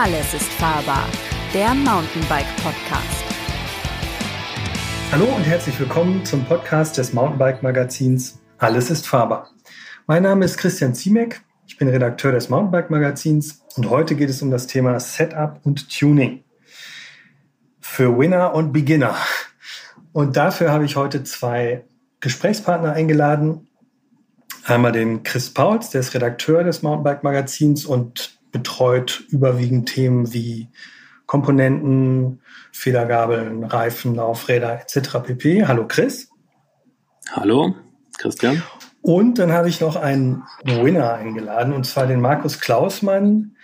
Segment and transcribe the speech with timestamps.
[0.00, 1.08] Alles ist fahrbar,
[1.52, 3.24] der Mountainbike Podcast.
[5.10, 9.50] Hallo und herzlich willkommen zum Podcast des Mountainbike Magazins Alles ist fahrbar.
[10.06, 14.40] Mein Name ist Christian Ziemek, ich bin Redakteur des Mountainbike Magazins und heute geht es
[14.40, 16.44] um das Thema Setup und Tuning
[17.80, 19.16] für Winner und Beginner.
[20.12, 21.82] Und dafür habe ich heute zwei
[22.20, 23.66] Gesprächspartner eingeladen.
[24.64, 30.68] Einmal den Chris Pauls, der ist Redakteur des Mountainbike Magazins und betreut überwiegend Themen wie
[31.26, 32.40] Komponenten,
[32.72, 35.18] Federgabeln, Reifen, Laufräder etc.
[35.22, 35.66] pp.
[35.66, 36.30] Hallo Chris.
[37.32, 37.74] Hallo,
[38.16, 38.62] Christian.
[39.02, 43.56] Und dann habe ich noch einen Winner eingeladen, und zwar den Markus Klausmann.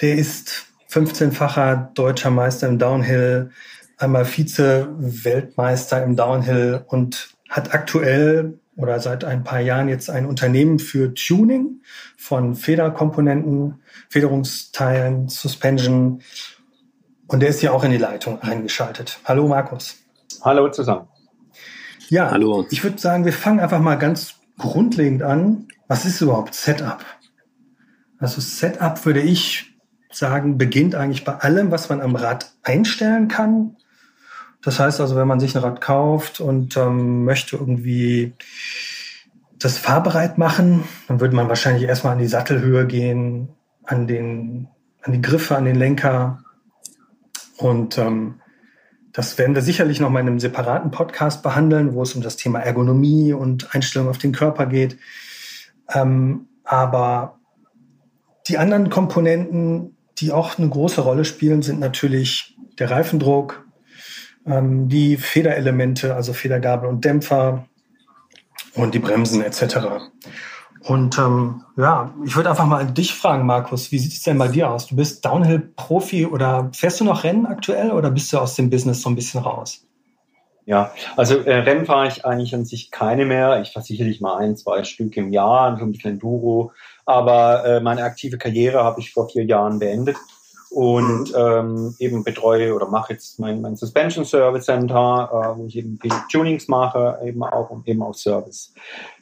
[0.00, 3.50] Der ist 15-facher deutscher Meister im Downhill,
[3.96, 10.78] einmal Vize-Weltmeister im Downhill und hat aktuell oder seit ein paar Jahren jetzt ein Unternehmen
[10.78, 11.82] für Tuning
[12.16, 16.22] von Federkomponenten, Federungsteilen, Suspension.
[17.26, 19.18] Und der ist hier auch in die Leitung eingeschaltet.
[19.24, 19.96] Hallo Markus.
[20.42, 21.08] Hallo zusammen.
[22.08, 22.66] Ja, Hallo.
[22.70, 25.66] ich würde sagen, wir fangen einfach mal ganz grundlegend an.
[25.88, 27.04] Was ist überhaupt Setup?
[28.18, 29.76] Also Setup würde ich
[30.10, 33.76] sagen, beginnt eigentlich bei allem, was man am Rad einstellen kann.
[34.62, 38.34] Das heißt also, wenn man sich ein Rad kauft und ähm, möchte irgendwie
[39.58, 43.50] das fahrbereit machen, dann würde man wahrscheinlich erstmal an die Sattelhöhe gehen,
[43.84, 44.68] an, den,
[45.02, 46.44] an die Griffe, an den Lenker.
[47.56, 48.40] Und ähm,
[49.12, 52.36] das werden wir sicherlich noch mal in einem separaten Podcast behandeln, wo es um das
[52.36, 54.98] Thema Ergonomie und Einstellung auf den Körper geht.
[55.92, 57.38] Ähm, aber
[58.46, 63.67] die anderen Komponenten, die auch eine große Rolle spielen, sind natürlich der Reifendruck,
[64.48, 67.66] ähm, die Federelemente, also Federgabel und Dämpfer
[68.74, 69.76] und die Bremsen etc.
[70.80, 74.48] Und ähm, ja, ich würde einfach mal dich fragen, Markus, wie sieht es denn bei
[74.48, 74.86] dir aus?
[74.86, 79.02] Du bist Downhill-Profi oder fährst du noch Rennen aktuell oder bist du aus dem Business
[79.02, 79.84] so ein bisschen raus?
[80.66, 83.60] Ja, also äh, Rennen fahre ich eigentlich an sich keine mehr.
[83.62, 86.72] Ich fahre sicherlich mal ein, zwei Stück im Jahr, so ein bisschen Enduro.
[87.06, 90.16] Aber äh, meine aktive Karriere habe ich vor vier Jahren beendet
[90.70, 95.76] und ähm, eben betreue oder mache jetzt mein, mein Suspension Service Center, äh, wo ich
[95.76, 98.74] eben viel Tunings mache, eben auch und eben auch Service.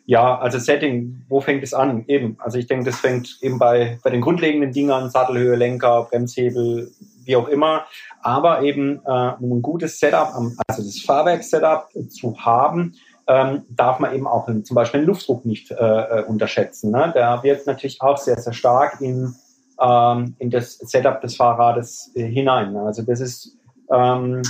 [0.06, 2.04] Ja, also Setting, wo fängt es an?
[2.06, 6.06] Eben, also ich denke, das fängt eben bei, bei den grundlegenden Dingen an, Sattelhöhe, Lenker,
[6.10, 6.92] Bremshebel,
[7.24, 7.86] wie auch immer.
[8.22, 10.32] Aber eben, äh, um ein gutes Setup,
[10.68, 12.94] also das Fahrwerk-Setup zu haben,
[13.26, 16.92] ähm, darf man eben auch zum Beispiel den Luftdruck nicht äh, äh, unterschätzen.
[16.92, 17.12] Ne?
[17.14, 19.34] Der wirkt natürlich auch sehr, sehr stark in
[19.80, 22.76] ähm, in das Setup des Fahrrades äh, hinein.
[22.76, 23.56] Also das ist,
[23.90, 24.42] ähm,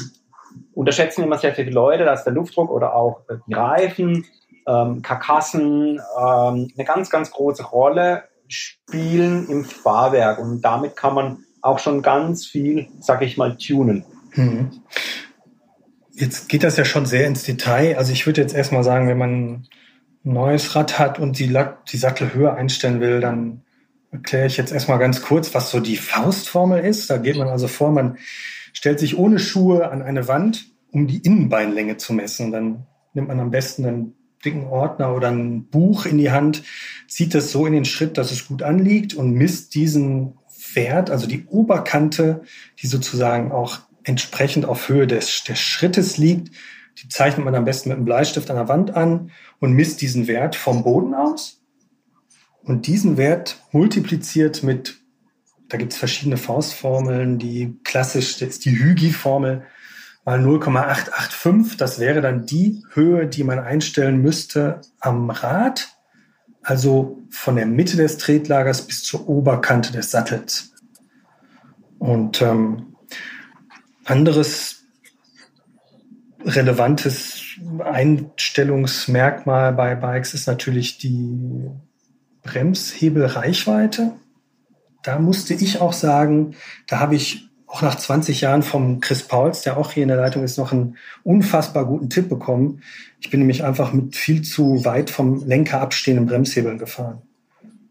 [0.74, 4.24] unterschätzen immer sehr viele Leute, dass der Luftdruck oder auch äh, die Reifen,
[4.66, 11.44] ähm, Karkassen ähm, eine ganz, ganz große Rolle spielen im Fahrwerk und damit kann man
[11.62, 14.04] auch schon ganz viel, sag ich mal, tunen.
[14.32, 14.70] Hm.
[16.12, 17.98] Jetzt geht das ja schon sehr ins Detail.
[17.98, 19.68] Also ich würde jetzt erstmal sagen, wenn man ein
[20.22, 21.52] neues Rad hat und die,
[21.92, 23.62] die Sattelhöhe einstellen will, dann
[24.10, 27.10] erkläre ich jetzt erstmal ganz kurz, was so die Faustformel ist.
[27.10, 28.18] Da geht man also vor, man
[28.72, 32.52] stellt sich ohne Schuhe an eine Wand, um die Innenbeinlänge zu messen.
[32.52, 34.14] Dann nimmt man am besten einen
[34.44, 36.62] dicken Ordner oder ein Buch in die Hand,
[37.08, 40.38] zieht das so in den Schritt, dass es gut anliegt und misst diesen
[40.74, 42.42] Wert, also die Oberkante,
[42.80, 46.54] die sozusagen auch entsprechend auf Höhe des, des Schrittes liegt,
[47.02, 50.28] die zeichnet man am besten mit einem Bleistift an der Wand an und misst diesen
[50.28, 51.60] Wert vom Boden aus
[52.66, 54.96] und diesen Wert multipliziert mit,
[55.68, 59.62] da gibt es verschiedene Faustformeln, die klassisch ist die Hygi-Formel
[60.24, 61.76] mal 0,885.
[61.76, 65.96] Das wäre dann die Höhe, die man einstellen müsste am Rad,
[66.60, 70.72] also von der Mitte des Tretlagers bis zur Oberkante des Sattels.
[72.00, 72.96] Und ähm,
[74.04, 74.82] anderes
[76.44, 77.44] relevantes
[77.78, 81.70] Einstellungsmerkmal bei Bikes ist natürlich die
[82.46, 84.12] Bremshebelreichweite.
[85.02, 86.54] Da musste ich auch sagen,
[86.86, 90.16] da habe ich auch nach 20 Jahren vom Chris Pauls, der auch hier in der
[90.16, 92.82] Leitung ist, noch einen unfassbar guten Tipp bekommen.
[93.20, 97.22] Ich bin nämlich einfach mit viel zu weit vom Lenker abstehenden Bremshebeln gefahren.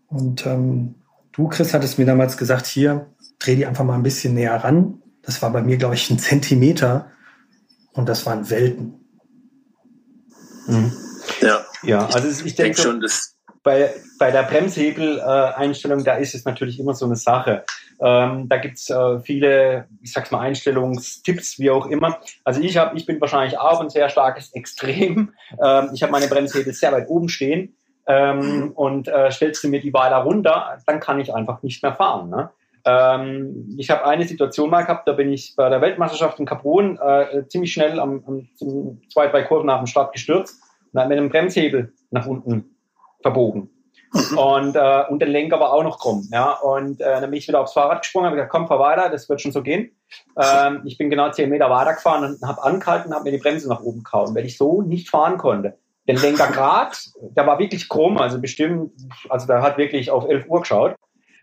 [0.08, 0.96] Und ähm,
[1.34, 3.08] du, Chris, hattest mir damals gesagt, hier,
[3.40, 5.02] dreh die einfach mal ein bisschen näher ran.
[5.22, 7.12] Das war bei mir, glaube ich, ein Zentimeter.
[7.94, 8.94] Und das waren Welten.
[10.68, 10.92] Mhm.
[11.42, 16.46] Ja, ja, also ich, ich denke schon, dass bei, bei der Bremshebel-Einstellung, da ist es
[16.46, 17.64] natürlich immer so eine Sache.
[18.02, 22.20] Ähm, da gibt's äh, viele, ich sag's mal, Einstellungstipps, wie auch immer.
[22.44, 25.34] Also ich habe, ich bin wahrscheinlich auch ein sehr starkes Extrem.
[25.64, 27.76] Ähm, ich habe meine Bremshebel sehr weit oben stehen
[28.08, 31.94] ähm, und äh, stellst du mir die weiter runter, dann kann ich einfach nicht mehr
[31.94, 32.30] fahren.
[32.30, 32.50] Ne?
[32.86, 37.00] Ähm, ich habe eine Situation mal gehabt, da bin ich bei der Weltmeisterschaft in Capron
[37.00, 38.50] äh, ziemlich schnell am, am
[39.12, 42.76] zwei, drei Kurven nach dem Start gestürzt und habe mit einem Bremshebel nach unten
[43.22, 43.70] verbogen.
[44.16, 44.38] Mhm.
[44.38, 46.28] Und, äh, und der Lenker war auch noch krumm.
[46.32, 46.52] Ja?
[46.54, 49.28] Und äh, dann bin ich wieder aufs Fahrrad gesprungen, habe gesagt, komm, fahr weiter, das
[49.28, 49.92] wird schon so gehen.
[50.42, 53.68] Ähm, ich bin genau zehn Meter weitergefahren und habe angehalten und habe mir die Bremse
[53.68, 55.78] nach oben gehauen, weil ich so nicht fahren konnte.
[56.08, 58.92] Den Lenker grad, der war wirklich krumm, also bestimmt,
[59.30, 60.96] also der hat wirklich auf 11 Uhr geschaut.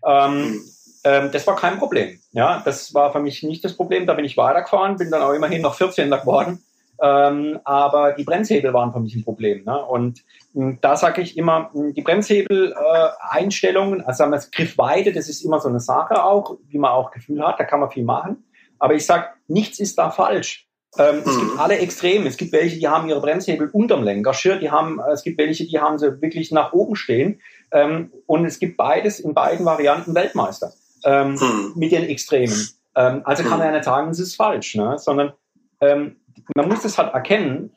[0.07, 0.61] Ähm,
[1.05, 2.21] ähm, das war kein Problem.
[2.33, 4.07] Ja, das war für mich nicht das Problem.
[4.07, 6.63] Da bin ich weitergefahren, bin dann auch immerhin noch 14 geworden.
[7.03, 9.65] Ähm, aber die Bremshebel waren für mich ein Problem.
[9.65, 9.85] Ne?
[9.85, 10.23] Und
[10.55, 14.53] mh, hm, da sage ich immer, mh, hm, die Bremshebel-Einstellungen, äh, also sagen wir das
[14.53, 17.81] Griffweite, das ist immer so eine Sache auch, wie man auch Gefühl hat, da kann
[17.81, 18.45] man viel machen.
[18.79, 20.69] Aber ich sage, nichts ist da falsch.
[20.97, 21.59] Ähm, Es gibt mhm.
[21.59, 22.29] alle Extreme.
[22.29, 25.81] Es gibt welche, die haben ihre Bremshebel unterm Lenkerschirr, die haben, es gibt welche, die
[25.81, 27.41] haben sie wirklich nach oben stehen.
[27.73, 30.73] Ähm, und es gibt beides in beiden Varianten Weltmeister
[31.05, 31.73] ähm, hm.
[31.75, 32.69] mit den Extremen.
[32.95, 34.99] Ähm, also kann man ja nicht sagen, es ist falsch, ne?
[34.99, 35.33] sondern
[35.81, 36.17] ähm,
[36.57, 37.71] man muss es halt erkennen,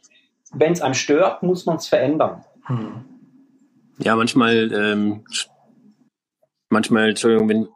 [0.53, 2.43] wenn es einem stört, muss man es verändern.
[2.65, 3.05] Hm.
[3.99, 5.25] Ja, manchmal, ähm,
[6.69, 7.67] manchmal, Entschuldigung, wenn,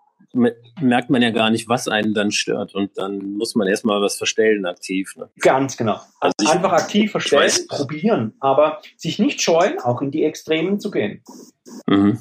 [0.81, 4.17] merkt man ja gar nicht, was einen dann stört und dann muss man erstmal was
[4.17, 5.15] verstellen aktiv.
[5.15, 5.29] Ne?
[5.39, 5.99] Ganz genau.
[6.19, 10.91] Also ich, Einfach aktiv verstellen, probieren, aber sich nicht scheuen, auch in die Extremen zu
[10.91, 11.23] gehen.
[11.87, 12.19] Mhm.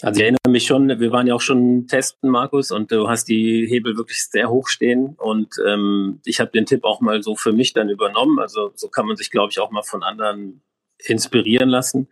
[0.00, 3.24] Also ich erinnere mich schon, wir waren ja auch schon testen, Markus, und du hast
[3.24, 5.16] die Hebel wirklich sehr hoch stehen.
[5.18, 8.38] Und ähm, ich habe den Tipp auch mal so für mich dann übernommen.
[8.38, 10.62] Also so kann man sich, glaube ich, auch mal von anderen
[11.04, 12.08] inspirieren lassen.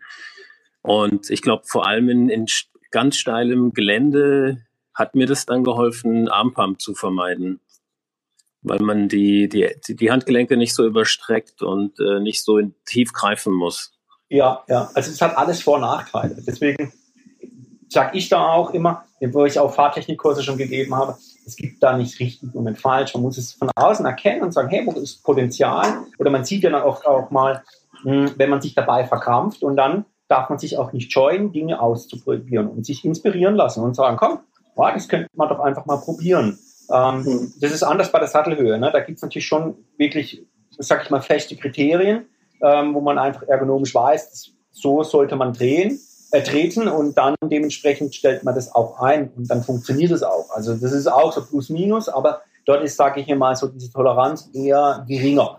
[0.82, 2.46] Und ich glaube, vor allem in, in
[2.90, 7.60] ganz steilem Gelände hat mir das dann geholfen, Armpump zu vermeiden.
[8.62, 13.52] Weil man die, die, die Handgelenke nicht so überstreckt und äh, nicht so tief greifen
[13.52, 13.92] muss.
[14.28, 14.90] Ja, ja.
[14.94, 16.42] Also es hat alles Vor- und Nachteile.
[16.44, 16.92] Deswegen
[17.88, 21.16] sage ich da auch immer, wo ich auch Fahrtechnikkurse schon gegeben habe,
[21.46, 23.14] es gibt da nicht richtig und nicht falsch.
[23.14, 26.00] Man muss es von außen erkennen und sagen, hey, wo ist Potenzial?
[26.18, 27.62] Oder man sieht ja dann auch, auch mal,
[28.02, 31.80] hm, wenn man sich dabei verkrampft und dann darf man sich auch nicht scheuen, Dinge
[31.80, 34.40] auszuprobieren und sich inspirieren lassen und sagen, komm,
[34.74, 36.58] oh, das könnte man doch einfach mal probieren.
[36.92, 37.52] Ähm, mhm.
[37.60, 38.78] Das ist anders bei der Sattelhöhe.
[38.78, 38.90] Ne?
[38.92, 40.42] Da gibt es natürlich schon wirklich,
[40.78, 42.26] sag ich mal, feste Kriterien,
[42.60, 46.00] ähm, wo man einfach ergonomisch weiß, so sollte man drehen
[46.36, 50.50] ertreten und dann dementsprechend stellt man das auch ein und dann funktioniert es auch.
[50.50, 53.90] Also das ist auch so plus minus, aber dort ist, sage ich mal, so diese
[53.90, 55.58] Toleranz eher geringer.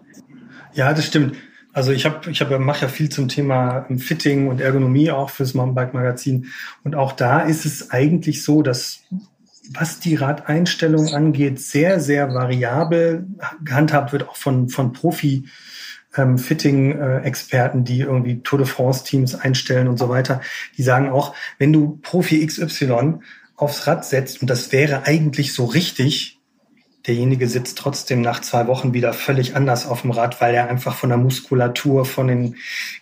[0.73, 1.35] Ja, das stimmt.
[1.73, 5.53] Also ich habe, ich habe, mache ja viel zum Thema Fitting und Ergonomie auch fürs
[5.53, 6.47] Mountainbike Magazin
[6.83, 9.01] und auch da ist es eigentlich so, dass
[9.73, 13.27] was die Radeinstellung angeht, sehr, sehr variabel
[13.63, 15.49] gehandhabt wird, auch von, von Profi
[16.17, 20.41] ähm, Fitting-Experten, die irgendwie Tour de France-Teams einstellen und so weiter,
[20.77, 23.15] die sagen auch, wenn du Profi XY
[23.55, 26.39] aufs Rad setzt, und das wäre eigentlich so richtig,
[27.07, 30.95] derjenige sitzt trotzdem nach zwei Wochen wieder völlig anders auf dem Rad, weil er einfach
[30.95, 32.55] von der Muskulatur, von dem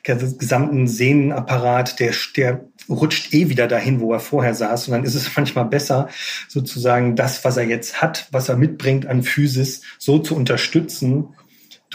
[0.03, 4.87] gesamten Sehnenapparat, der, der rutscht eh wieder dahin, wo er vorher saß.
[4.87, 6.07] Und dann ist es manchmal besser,
[6.47, 11.29] sozusagen das, was er jetzt hat, was er mitbringt an Physis, so zu unterstützen,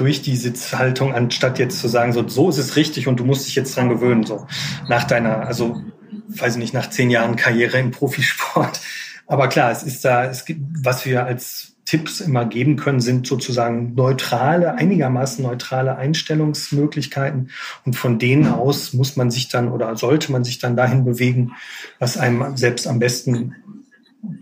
[0.00, 3.46] durch die Sitzhaltung, anstatt jetzt zu sagen, so, so ist es richtig und du musst
[3.46, 4.46] dich jetzt dran gewöhnen, so
[4.88, 5.82] nach deiner, also
[6.28, 8.80] weiß ich nicht, nach zehn Jahren Karriere im Profisport.
[9.26, 13.26] Aber klar, es ist da, es gibt, was wir als Tipps immer geben können, sind
[13.26, 17.50] sozusagen neutrale, einigermaßen neutrale Einstellungsmöglichkeiten.
[17.84, 21.52] Und von denen aus muss man sich dann oder sollte man sich dann dahin bewegen,
[21.98, 23.56] was einem selbst am besten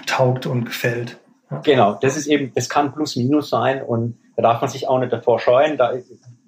[0.07, 1.19] taugt und gefällt.
[1.65, 5.01] Genau, das ist eben, es kann plus minus sein und da darf man sich auch
[5.01, 5.77] nicht davor scheuen.
[5.77, 5.95] Da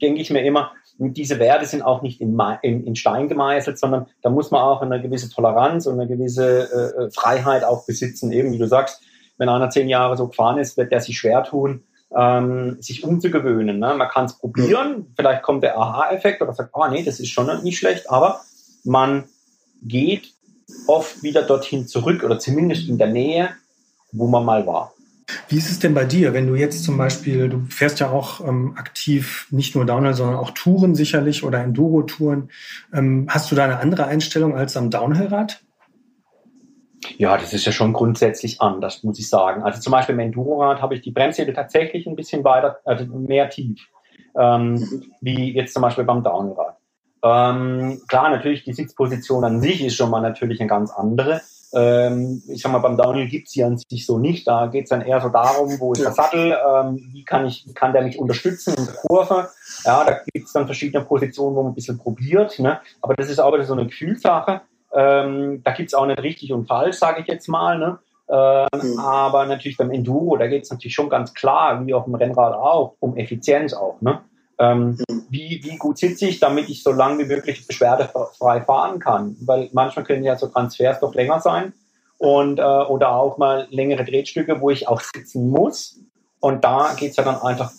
[0.01, 4.07] denke ich mir immer, diese Werte sind auch nicht in, in, in Stein gemeißelt, sondern
[4.23, 8.31] da muss man auch eine gewisse Toleranz und eine gewisse äh, äh, Freiheit auch besitzen.
[8.31, 9.03] Eben wie du sagst,
[9.39, 11.83] wenn einer zehn Jahre so gefahren ist, wird der sich schwer tun,
[12.17, 13.81] ähm, sich umzugewöhnen.
[13.81, 13.95] Ne?
[13.97, 17.49] Man kann es probieren, vielleicht kommt der Aha-Effekt oder sagt, oh nee, das ist schon
[17.65, 18.41] nicht schlecht, aber
[18.85, 19.25] man
[19.83, 20.33] geht
[20.87, 23.49] oft wieder dorthin zurück oder zumindest in der Nähe,
[24.13, 24.93] wo man mal war.
[25.49, 28.47] Wie ist es denn bei dir, wenn du jetzt zum Beispiel, du fährst ja auch
[28.47, 32.51] ähm, aktiv nicht nur Downhill, sondern auch Touren sicherlich oder Enduro-Touren.
[32.93, 35.63] Ähm, hast du da eine andere Einstellung als am Downhill-Rad?
[37.17, 39.63] Ja, das ist ja schon grundsätzlich anders, muss ich sagen.
[39.63, 43.49] Also zum Beispiel im Enduro-Rad habe ich die Bremshebel tatsächlich ein bisschen weiter, also mehr
[43.49, 43.89] tief,
[44.39, 44.87] ähm,
[45.21, 46.77] wie jetzt zum Beispiel beim Downhill-Rad.
[47.23, 51.41] Ähm, klar, natürlich, die Sitzposition an sich ist schon mal natürlich eine ganz andere.
[51.73, 54.47] Ähm, ich sag mal, beim Downhill gibt's hier an sich so nicht.
[54.47, 57.75] Da geht's dann eher so darum, wo ist der Sattel, ähm, wie kann ich, wie
[57.75, 59.49] kann der mich unterstützen in der Kurve.
[59.85, 62.59] Ja, da gibt's dann verschiedene Positionen, wo man ein bisschen probiert.
[62.59, 62.81] Ne?
[63.01, 64.63] Aber das ist auch wieder so eine Gefühlssache.
[64.93, 67.79] Ähm, da gibt's auch nicht richtig und falsch, sage ich jetzt mal.
[67.79, 67.99] Ne?
[68.29, 68.99] Äh, mhm.
[68.99, 72.55] Aber natürlich beim Enduro, da geht es natürlich schon ganz klar, wie auf dem Rennrad
[72.55, 74.01] auch, um Effizienz auch.
[74.01, 74.21] Ne?
[74.61, 74.99] Ähm,
[75.31, 79.37] wie, wie gut sitze ich, damit ich so lange wie möglich beschwerdefrei fahren kann?
[79.41, 81.73] Weil manchmal können ja so Transfers doch länger sein
[82.19, 85.99] und äh, oder auch mal längere Drehstücke, wo ich auch sitzen muss.
[86.41, 87.73] Und da geht es ja dann einfach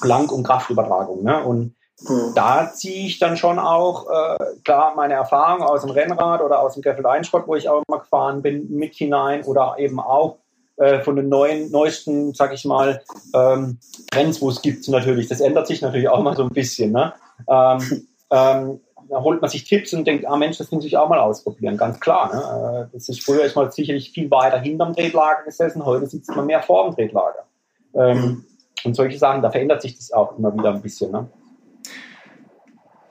[0.00, 1.24] blank um Kraftübertragung.
[1.24, 1.42] Ne?
[1.42, 1.74] Und
[2.08, 2.32] mhm.
[2.36, 6.74] da ziehe ich dann schon auch, äh, klar, meine Erfahrung aus dem Rennrad oder aus
[6.74, 10.38] dem Gravel Einsport, wo ich auch immer gefahren bin, mit hinein oder eben auch
[10.80, 13.02] äh, von den neuen, neuesten, sag ich mal,
[13.34, 13.78] ähm,
[14.10, 15.28] Trends, wo es gibt natürlich.
[15.28, 16.92] Das ändert sich natürlich auch mal so ein bisschen.
[16.92, 17.12] Ne?
[17.46, 21.08] Ähm, ähm, da holt man sich Tipps und denkt, ah Mensch, das muss ich auch
[21.10, 22.34] mal ausprobieren, ganz klar.
[22.34, 22.88] Ne?
[22.88, 26.46] Äh, das ist früher ist man sicherlich viel weiter hinterm Tretlager gesessen, heute sitzt man
[26.46, 27.44] mehr vor dem Tretlager.
[27.92, 28.46] Ähm,
[28.82, 31.12] und solche Sachen, da verändert sich das auch immer wieder ein bisschen.
[31.12, 31.28] Ne?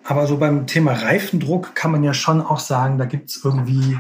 [0.05, 3.99] Aber so beim Thema Reifendruck kann man ja schon auch sagen, da gibt es irgendwie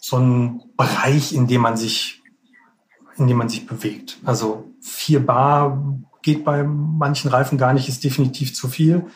[0.00, 2.24] so einen Bereich, in dem man sich
[3.18, 4.18] in dem man sich bewegt.
[4.24, 9.06] Also 4 Bar geht bei manchen Reifen gar nicht, ist definitiv zu viel.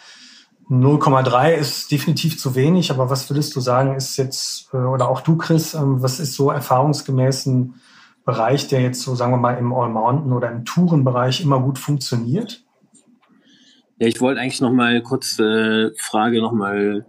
[0.71, 5.21] 0,3 ist definitiv zu wenig, aber was würdest du sagen, ist jetzt, äh, oder auch
[5.21, 7.75] du, Chris, ähm, was ist so erfahrungsgemäß ein
[8.25, 12.63] Bereich, der jetzt so, sagen wir mal, im All-Mountain oder im Tourenbereich immer gut funktioniert?
[13.99, 17.05] Ja, ich wollte eigentlich noch mal kurz äh, Frage noch mal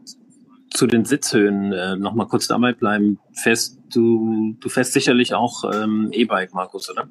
[0.72, 3.20] zu den Sitzhöhen äh, noch mal kurz dabei bleiben.
[3.34, 7.08] Fest, du, du fährst sicherlich auch ähm, E-Bike, Markus, oder?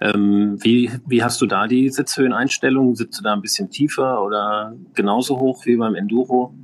[0.00, 2.94] Ähm, wie, wie hast du da die Sitzhöheneinstellung?
[2.94, 6.54] Sitzt du da ein bisschen tiefer oder genauso hoch wie beim Enduro?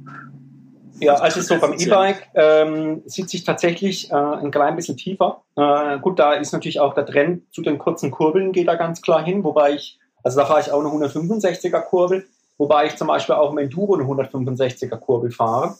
[1.00, 5.42] Ja, also so beim E-Bike ähm, sitze ich tatsächlich äh, ein klein bisschen tiefer.
[5.56, 9.02] Äh, gut, da ist natürlich auch der Trend zu den kurzen Kurbeln geht da ganz
[9.02, 12.26] klar hin, wobei ich, also da fahre ich auch eine 165er Kurbel,
[12.58, 15.76] wobei ich zum Beispiel auch im Enduro eine 165er Kurbel fahre.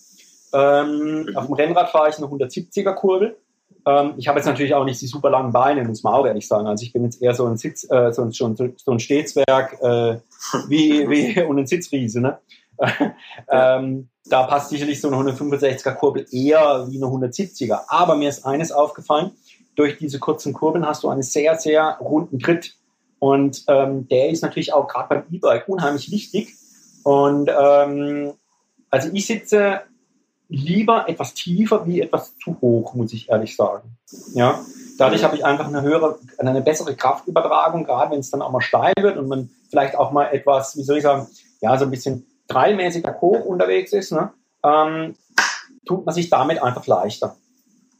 [0.52, 1.37] Ähm, mhm.
[1.37, 3.37] Auf dem Rennrad fahre ich eine 170er Kurbel.
[3.87, 6.47] Ähm, ich habe jetzt natürlich auch nicht die super langen Beine, muss man auch ehrlich
[6.47, 6.67] sagen.
[6.67, 10.19] Also ich bin jetzt eher so ein Sitz, äh, so, ein, so ein Stehzwerg äh,
[10.69, 12.21] wie, wie und ein Sitzriese.
[12.21, 12.38] Ne?
[13.50, 17.81] ähm, da passt sicherlich so eine 165er Kurbel eher wie eine 170er.
[17.88, 19.33] Aber mir ist eines aufgefallen,
[19.75, 22.76] durch diese kurzen Kurbeln hast du einen sehr, sehr runden Tritt.
[23.19, 26.55] Und ähm, der ist natürlich auch gerade beim E-Bike unheimlich wichtig.
[27.02, 28.32] Und ähm,
[28.90, 29.80] also ich sitze
[30.49, 33.97] lieber etwas tiefer wie etwas zu hoch, muss ich ehrlich sagen.
[34.35, 34.61] Ja,
[34.99, 38.61] dadurch habe ich einfach eine höhere, eine bessere Kraftübertragung, gerade wenn es dann auch mal
[38.61, 41.26] steil wird und man vielleicht auch mal etwas, wie soll ich sagen,
[41.62, 44.30] ja, so ein bisschen trailmäßiger hoch unterwegs ist, ne,
[44.62, 45.14] ähm,
[45.87, 47.37] tut man sich damit einfach leichter.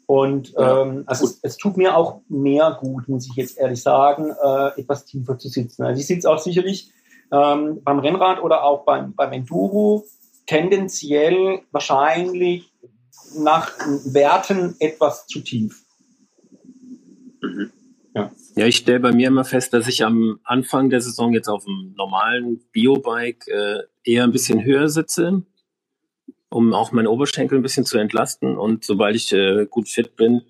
[0.07, 3.83] Und ja, ähm, also es, es, tut mir auch mehr gut, muss ich jetzt ehrlich
[3.83, 5.85] sagen, äh, etwas tiefer zu sitzen.
[5.85, 6.91] Also ich sitze auch sicherlich
[7.33, 10.05] ähm, beim Rennrad oder auch beim, beim Enduro
[10.47, 12.73] tendenziell wahrscheinlich
[13.37, 13.71] nach
[14.13, 15.85] Werten etwas zu tief.
[17.41, 17.73] Mhm.
[18.15, 18.31] Ja.
[18.57, 21.65] ja, ich stelle bei mir immer fest, dass ich am Anfang der Saison jetzt auf
[21.65, 25.43] dem normalen Biobike äh, eher ein bisschen höher sitze,
[26.51, 28.59] um auch meine Oberschenkel ein bisschen zu entlasten.
[28.59, 30.43] Und sobald ich äh, gut fit bin,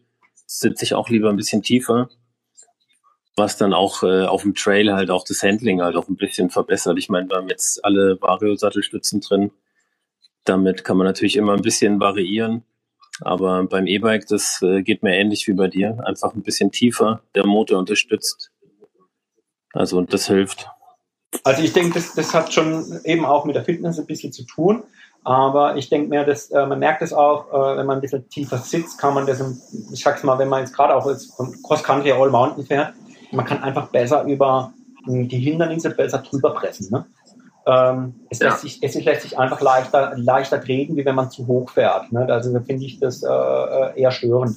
[0.44, 2.08] sitze ich auch lieber ein bisschen tiefer,
[3.36, 6.50] was dann auch äh, auf dem Trail halt auch das Handling halt auch ein bisschen
[6.50, 6.98] verbessert.
[6.98, 9.52] Ich meine, wir haben jetzt alle Vario-Sattelstützen drin
[10.44, 12.64] damit kann man natürlich immer ein bisschen variieren.
[13.20, 15.98] Aber beim E-Bike, das äh, geht mir ähnlich wie bei dir.
[16.04, 17.22] Einfach ein bisschen tiefer.
[17.34, 18.50] Der Motor unterstützt.
[19.72, 20.68] Also, und das hilft.
[21.44, 24.44] Also, ich denke, das, das hat schon eben auch mit der Fitness ein bisschen zu
[24.44, 24.82] tun.
[25.24, 28.28] Aber ich denke mir, dass, äh, man merkt es auch, äh, wenn man ein bisschen
[28.28, 29.40] tiefer sitzt, kann man das,
[29.92, 32.94] ich sag's mal, wenn man jetzt gerade auch jetzt Cross-Country All Mountain fährt,
[33.32, 34.72] man kann einfach besser über
[35.06, 36.88] die Hindernisse besser drüber pressen.
[36.90, 37.04] Ne?
[37.66, 38.48] Ähm, es, ja.
[38.48, 42.12] lässt sich, es lässt sich einfach leichter, leichter treten, wie wenn man zu hoch fährt.
[42.12, 42.26] Ne?
[42.28, 44.56] Also da finde ich das äh, äh, eher störend.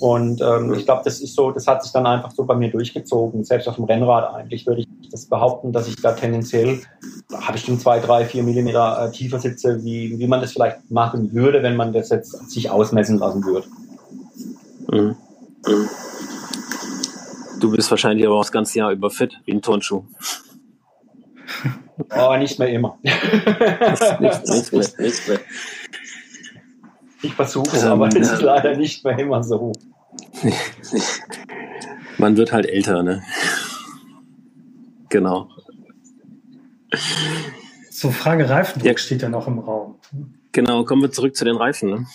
[0.00, 0.74] Und ähm, mhm.
[0.74, 3.44] ich glaube, das ist so, das hat sich dann einfach so bei mir durchgezogen.
[3.44, 6.80] Selbst auf dem Rennrad eigentlich würde ich das behaupten, dass ich da tendenziell
[7.28, 11.32] da bestimmt zwei, drei, vier Millimeter äh, tiefer sitze, wie, wie man das vielleicht machen
[11.32, 13.66] würde, wenn man das jetzt sich ausmessen lassen würde.
[14.90, 15.16] Mhm.
[15.66, 15.88] Mhm.
[17.60, 20.04] Du bist wahrscheinlich aber auch das ganze Jahr über fit, wie ein Turnschuh.
[22.16, 22.96] Oh, nicht mehr immer.
[23.02, 25.40] nicht, nicht, mehr, nicht mehr.
[27.22, 29.72] Ich versuche es, ähm, aber es ist leider nicht mehr immer so.
[32.18, 33.24] Man wird halt älter, ne?
[35.08, 35.48] Genau.
[37.90, 38.96] So, Frage Reifendruck ja.
[38.96, 39.96] steht ja noch im Raum.
[40.52, 41.90] Genau, kommen wir zurück zu den Reifen.
[41.90, 42.06] Ne?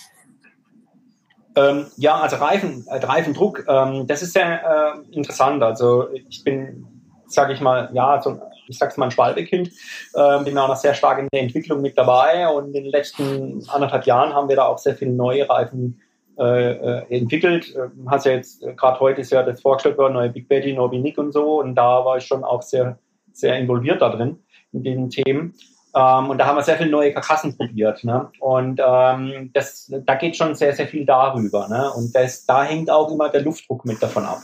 [1.56, 5.62] Ähm, ja, also Reifen, äh, Reifendruck, ähm, das ist sehr äh, interessant.
[5.62, 6.86] Also ich bin,
[7.26, 9.70] sage ich mal, ja, so ich sag's mal, ein Schwalbekind.
[10.16, 13.66] Ähm, bin auch noch sehr stark in der Entwicklung mit dabei und in den letzten
[13.68, 16.00] anderthalb Jahren haben wir da auch sehr viele neue Reifen
[16.38, 17.74] äh, äh entwickelt.
[17.76, 20.72] Ähm, hast ja jetzt, äh, gerade heute ist ja das vorgestellt worden, neue Big Betty,
[20.72, 21.60] Norby Nick und so.
[21.60, 22.98] Und da war ich schon auch sehr,
[23.32, 24.38] sehr involviert da drin,
[24.72, 25.54] in den Themen.
[25.94, 28.02] Ähm, und da haben wir sehr viele neue Karkassen probiert.
[28.02, 28.28] Ne?
[28.40, 31.68] Und ähm, das, da geht schon sehr, sehr viel darüber.
[31.68, 31.90] Ne?
[31.92, 34.40] Und das, da hängt auch immer der Luftdruck mit davon ab,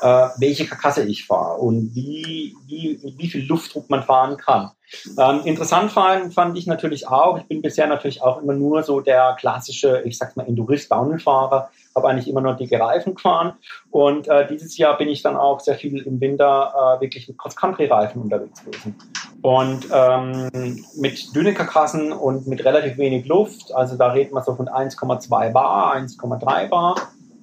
[0.00, 4.70] äh, welche Karkasse ich fahre und wie, wie, wie viel Luftdruck man fahren kann.
[5.18, 9.00] Ähm, interessant fand, fand ich natürlich auch, ich bin bisher natürlich auch immer nur so
[9.00, 13.54] der klassische, ich sag mal, Endurist-Downhill-Fahrer, habe eigentlich immer nur dicke Reifen gefahren.
[13.90, 17.38] Und äh, dieses Jahr bin ich dann auch sehr viel im Winter äh, wirklich mit
[17.38, 18.96] Cross-Country-Reifen unterwegs gewesen.
[19.42, 24.54] Und ähm, mit dünnen Karkassen und mit relativ wenig Luft, also da redet man so
[24.54, 26.94] von 1,2 Bar, 1,3 Bar.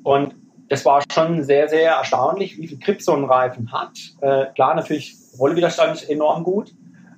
[0.03, 0.33] Und
[0.69, 3.97] das war schon sehr, sehr erstaunlich, wie viel Grip so ein Reifen hat.
[4.21, 6.73] Äh, klar, natürlich, Rollwiderstand enorm gut.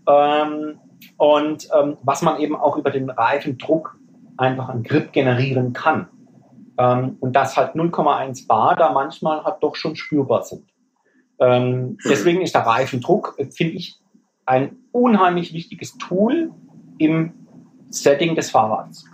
[0.08, 0.80] Ähm,
[1.18, 3.98] und ähm, was man eben auch über den Reifendruck
[4.38, 6.08] einfach an Grip generieren kann.
[6.82, 10.66] Ähm, und dass halt 0,1 Bar da manchmal halt doch schon spürbar sind.
[11.40, 14.00] Ähm, deswegen ist der Reifendruck, äh, finde ich,
[14.48, 16.52] ein unheimlich wichtiges Tool
[16.98, 17.34] im
[17.90, 19.06] Setting des Fahrrads.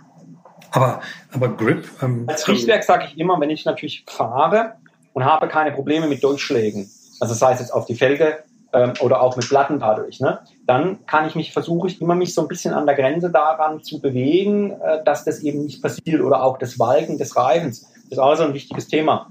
[0.70, 1.00] Aber,
[1.32, 1.86] aber Grip?
[2.00, 4.74] Ähm, Als Richtwerk sage ich immer, wenn ich natürlich fahre
[5.12, 6.88] und habe keine Probleme mit Durchschlägen,
[7.20, 11.04] also sei es jetzt auf die Felge ähm, oder auch mit Platten dadurch, ne, dann
[11.06, 14.00] kann ich mich, versuche ich immer mich so ein bisschen an der Grenze daran zu
[14.00, 17.82] bewegen, äh, dass das eben nicht passiert oder auch das Walken des Reifens.
[18.04, 19.30] Das ist auch so ein wichtiges Thema.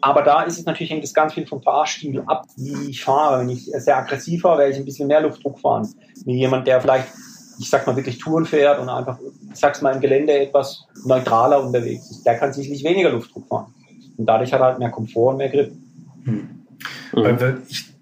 [0.00, 3.40] Aber da ist es natürlich, hängt es ganz viel vom Fahrstil ab, wie ich fahre.
[3.40, 5.88] Wenn ich sehr aggressiv fahre, werde ich ein bisschen mehr Luftdruck fahren.
[6.24, 7.08] Wie jemand, der vielleicht,
[7.58, 9.18] ich sag mal, wirklich Touren fährt und einfach,
[9.52, 13.74] ich sag's mal, im Gelände etwas neutraler unterwegs ist, der kann sicherlich weniger Luftdruck fahren.
[14.16, 15.72] Und dadurch hat er halt mehr Komfort und mehr Grip.
[16.24, 16.66] Hm.
[17.14, 17.62] Mhm.
[17.68, 17.95] Ich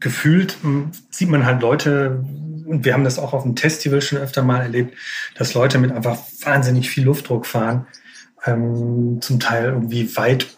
[0.00, 2.24] gefühlt hm, sieht man halt Leute,
[2.66, 4.96] und wir haben das auch auf dem Festival schon öfter mal erlebt,
[5.36, 7.86] dass Leute mit einfach wahnsinnig viel Luftdruck fahren,
[8.44, 10.48] ähm, zum Teil irgendwie weit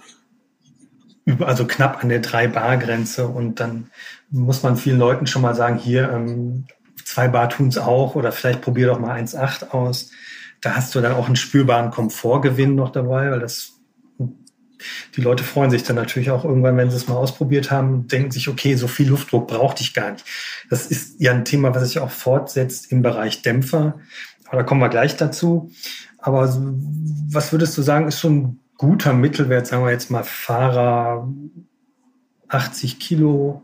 [1.24, 3.90] über, also knapp an der 3-Bar-Grenze und dann
[4.31, 6.66] muss man vielen Leuten schon mal sagen, hier, ähm,
[7.05, 10.11] zwei Bar tun's auch oder vielleicht probier doch mal 1,8 aus.
[10.61, 13.79] Da hast du dann auch einen spürbaren Komfortgewinn noch dabei, weil das
[15.16, 18.30] die Leute freuen sich dann natürlich auch irgendwann, wenn sie es mal ausprobiert haben, denken
[18.30, 20.24] sich, okay, so viel Luftdruck brauchte ich gar nicht.
[20.68, 23.98] Das ist ja ein Thema, was sich auch fortsetzt im Bereich Dämpfer.
[24.46, 25.70] Aber da kommen wir gleich dazu.
[26.18, 26.54] Aber
[27.30, 31.28] was würdest du sagen, ist so ein guter Mittelwert, sagen wir jetzt mal Fahrer
[32.48, 33.62] 80 Kilo,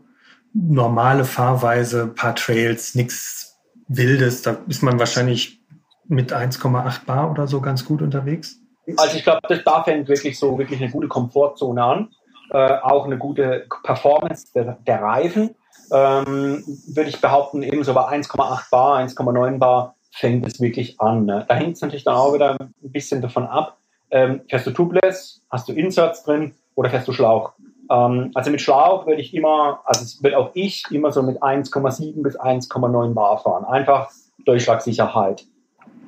[0.53, 4.41] normale Fahrweise, paar Trails, nichts Wildes.
[4.41, 5.61] Da ist man wahrscheinlich
[6.07, 8.59] mit 1,8 Bar oder so ganz gut unterwegs.
[8.95, 12.09] Also ich glaube, da fängt wirklich so wirklich eine gute Komfortzone an,
[12.51, 15.55] äh, auch eine gute Performance der, der Reifen.
[15.91, 21.25] Ähm, würde ich behaupten, eben so bei 1,8 Bar, 1,9 Bar fängt es wirklich an.
[21.25, 21.45] Ne?
[21.47, 23.77] Da hängt es natürlich dann auch wieder ein bisschen davon ab.
[24.09, 27.53] Ähm, fährst du Tubeless, hast du Inserts drin oder fährst du Schlauch?
[27.89, 32.21] Ähm, also mit Schlauch würde ich immer, also wird auch ich immer so mit 1,7
[32.23, 33.65] bis 1,9 Bar fahren.
[33.65, 34.09] Einfach
[34.45, 35.45] Durchschlagsicherheit.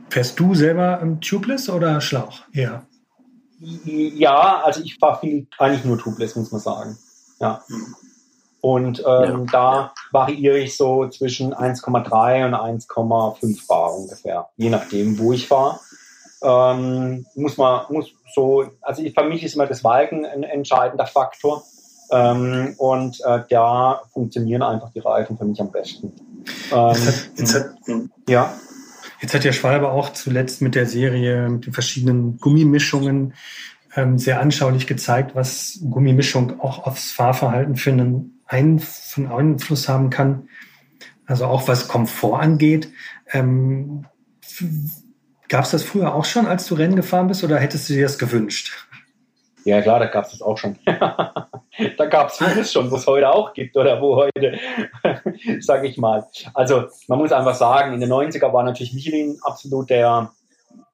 [0.10, 2.42] Fährst du selber ähm, Tubeless oder Schlauch?
[2.52, 2.84] Ja.
[3.60, 6.98] Ja, also ich fahre viel, eigentlich nur Tubeless, muss man sagen.
[7.40, 7.62] Ja.
[8.62, 9.46] Und ähm, ja.
[9.52, 15.80] da variiere ich so zwischen 1,3 und 1,5 Bar ungefähr, je nachdem, wo ich fahre.
[16.42, 21.64] Ähm, muss man, muss so, also für mich ist immer das Walken ein entscheidender Faktor.
[22.12, 26.12] Ähm, und äh, da funktionieren einfach die Reifen für mich am besten.
[26.72, 27.66] Ähm, jetzt hat, jetzt hat,
[28.28, 28.54] ja.
[29.22, 33.34] Jetzt hat ja Schwalbe auch zuletzt mit der Serie, mit den verschiedenen Gummimischungen
[33.96, 40.50] ähm, sehr anschaulich gezeigt, was Gummimischung auch aufs Fahrverhalten für einen, Einfluss haben kann.
[41.26, 42.92] Also auch was Komfort angeht.
[43.32, 44.06] Ähm,
[45.50, 48.04] Gab es das früher auch schon, als du Rennen gefahren bist, oder hättest du dir
[48.04, 48.88] das gewünscht?
[49.70, 50.80] Ja, klar, da gab es das auch schon.
[50.86, 54.58] da gab es vieles schon, was heute auch gibt oder wo heute,
[55.60, 56.26] sage ich mal.
[56.56, 60.32] Also man muss einfach sagen, in den 90er war natürlich Michelin absolut der,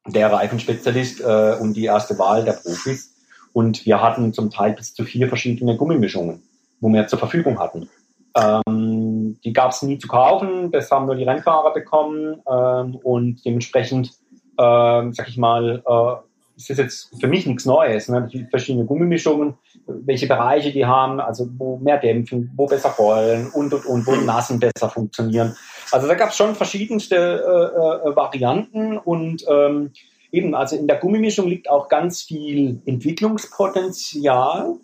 [0.07, 3.15] der Reifenspezialist äh, und die erste Wahl der Profis.
[3.53, 6.43] Und wir hatten zum Teil bis zu vier verschiedene Gummimischungen,
[6.81, 7.89] wo wir zur Verfügung hatten.
[8.35, 13.45] Ähm, die gab es nie zu kaufen, das haben nur die Rennfahrer bekommen ähm, und
[13.45, 14.11] dementsprechend,
[14.59, 18.07] ähm, sag ich mal, äh, ist das jetzt für mich nichts Neues.
[18.07, 18.29] Ne?
[18.49, 19.55] Verschiedene Gummimischungen,
[19.87, 24.15] welche Bereiche die haben, also wo mehr dämpfen, wo besser rollen und und und, wo
[24.15, 25.55] Nassen besser funktionieren.
[25.91, 29.91] Also da gab es schon verschiedenste äh, äh, Varianten und ähm,
[30.31, 34.75] eben, also in der Gummimischung liegt auch ganz viel Entwicklungspotenzial,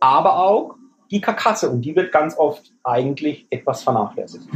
[0.00, 0.76] aber auch
[1.10, 4.48] die Karkasse und die wird ganz oft eigentlich etwas vernachlässigt.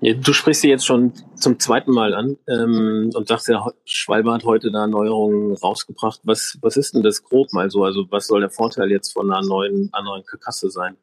[0.00, 4.32] Ja, du sprichst sie jetzt schon zum zweiten Mal an ähm, und sagst ja, Schwalbe
[4.32, 6.20] hat heute da Neuerungen rausgebracht.
[6.24, 7.84] Was, was ist denn das grob mal so?
[7.84, 10.96] Also was soll der Vorteil jetzt von einer neuen, einer neuen Karkasse sein?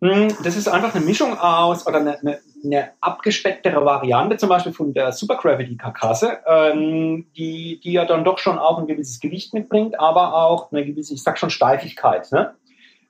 [0.00, 4.72] Hm, das ist einfach eine Mischung aus oder eine, eine, eine abgespecktere Variante, zum Beispiel
[4.72, 9.20] von der Super Gravity Karkasse, ähm, die, die ja dann doch schon auch ein gewisses
[9.20, 12.30] Gewicht mitbringt, aber auch eine gewisse, ich sag schon Steifigkeit.
[12.30, 12.54] Ne?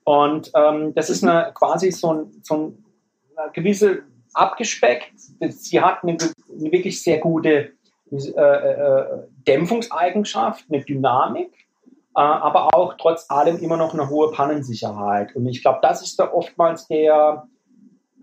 [0.06, 2.86] Und ähm, das ist eine, quasi so ein, so ein
[3.36, 4.02] eine gewisse
[4.34, 5.12] abgespeckt.
[5.16, 7.72] Sie hat eine, eine wirklich sehr gute
[8.10, 9.04] äh, äh,
[9.46, 11.52] Dämpfungseigenschaft, eine Dynamik,
[12.14, 15.34] äh, aber auch trotz allem immer noch eine hohe Pannensicherheit.
[15.34, 17.46] Und ich glaube, das ist da oftmals der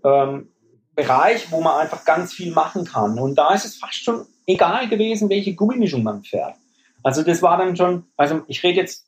[0.04, 0.48] ähm,
[0.94, 3.18] Bereich, wo man einfach ganz viel machen kann.
[3.18, 6.54] Und da ist es fast schon egal gewesen, welche Gummimischung man fährt.
[7.04, 9.06] Also das war dann schon, also ich rede jetzt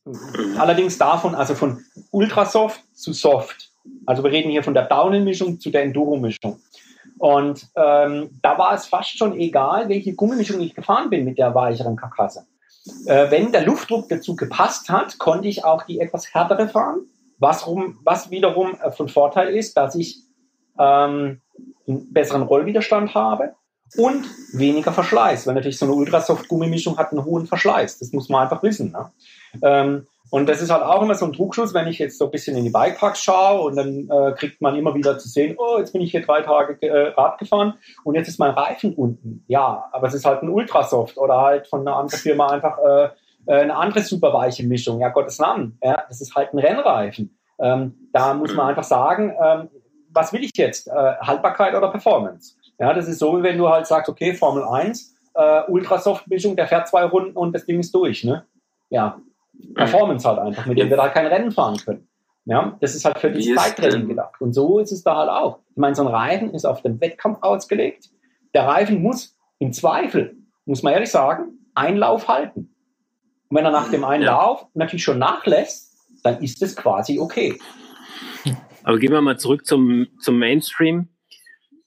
[0.58, 3.70] allerdings davon, also von Ultrasoft zu Soft.
[4.04, 6.60] Also wir reden hier von der Downhill-Mischung zu der Enduro-Mischung.
[7.18, 11.54] Und ähm, da war es fast schon egal, welche Gummimischung ich gefahren bin mit der
[11.54, 12.46] weicheren Karkasse.
[13.06, 17.06] Äh, wenn der Luftdruck dazu gepasst hat, konnte ich auch die etwas härtere fahren,
[17.38, 20.18] was, rum, was wiederum äh, von Vorteil ist, dass ich
[20.78, 21.40] ähm,
[21.88, 23.54] einen besseren Rollwiderstand habe
[23.96, 27.98] und weniger Verschleiß, weil natürlich so eine Ultrasoft-Gummimischung hat einen hohen Verschleiß.
[27.98, 28.92] Das muss man einfach wissen.
[28.92, 29.10] Ne?
[29.62, 32.30] Ähm, und das ist halt auch immer so ein Druckschuss, wenn ich jetzt so ein
[32.32, 35.78] bisschen in die Bikeparks schaue und dann äh, kriegt man immer wieder zu sehen, oh,
[35.78, 39.44] jetzt bin ich hier drei Tage äh, Rad gefahren und jetzt ist mein Reifen unten.
[39.46, 43.04] Ja, aber es ist halt ein Ultrasoft oder halt von einer anderen Firma einfach äh,
[43.46, 45.00] äh eine andere super weiche Mischung.
[45.00, 45.78] Ja, Gottes Namen.
[45.82, 47.38] Ja, das ist halt ein Rennreifen.
[47.60, 49.68] Ähm, da muss man einfach sagen, ähm,
[50.10, 50.88] was will ich jetzt?
[50.88, 52.56] Äh, Haltbarkeit oder Performance?
[52.78, 56.66] Ja, das ist so, wie wenn du halt sagst, okay, Formel 1, äh, Ultrasoft-Mischung, der
[56.66, 58.44] fährt zwei Runden und das Ding ist durch, ne?
[58.90, 59.20] Ja,
[59.74, 62.08] Performance halt einfach, mit dem wir da kein Rennen fahren können.
[62.44, 64.40] Ja, das ist halt für das Zeittraining gedacht.
[64.40, 65.58] Und so ist es da halt auch.
[65.70, 68.10] Ich meine, so ein Reifen ist auf den Wettkampf ausgelegt.
[68.54, 72.72] Der Reifen muss im Zweifel, muss man ehrlich sagen, einen Lauf halten.
[73.48, 74.32] Und wenn er nach dem einen ja.
[74.32, 77.58] Lauf natürlich schon nachlässt, dann ist es quasi okay.
[78.84, 81.08] Aber gehen wir mal zurück zum, zum Mainstream.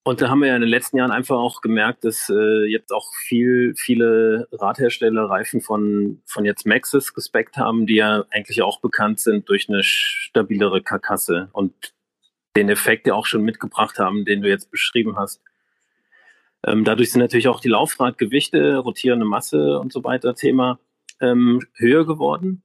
[0.04, 2.92] Und da haben wir ja in den letzten Jahren einfach auch gemerkt, dass äh, jetzt
[2.92, 8.80] auch viel, viele Radhersteller Reifen von, von jetzt Maxis gespeckt haben, die ja eigentlich auch
[8.80, 11.94] bekannt sind durch eine stabilere Karkasse und
[12.56, 15.42] den Effekt ja auch schon mitgebracht haben, den du jetzt beschrieben hast.
[16.66, 20.80] Ähm, dadurch sind natürlich auch die Laufradgewichte, rotierende Masse und so weiter Thema
[21.22, 22.64] ähm, höher geworden.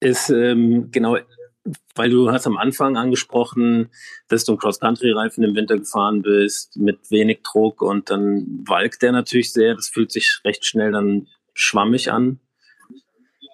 [0.00, 1.18] Ist ähm, genau
[1.94, 3.90] weil du hast am Anfang angesprochen,
[4.28, 9.12] dass du einen Cross-Country-Reifen im Winter gefahren bist mit wenig Druck und dann walkt der
[9.12, 9.74] natürlich sehr.
[9.74, 12.40] Das fühlt sich recht schnell dann schwammig an.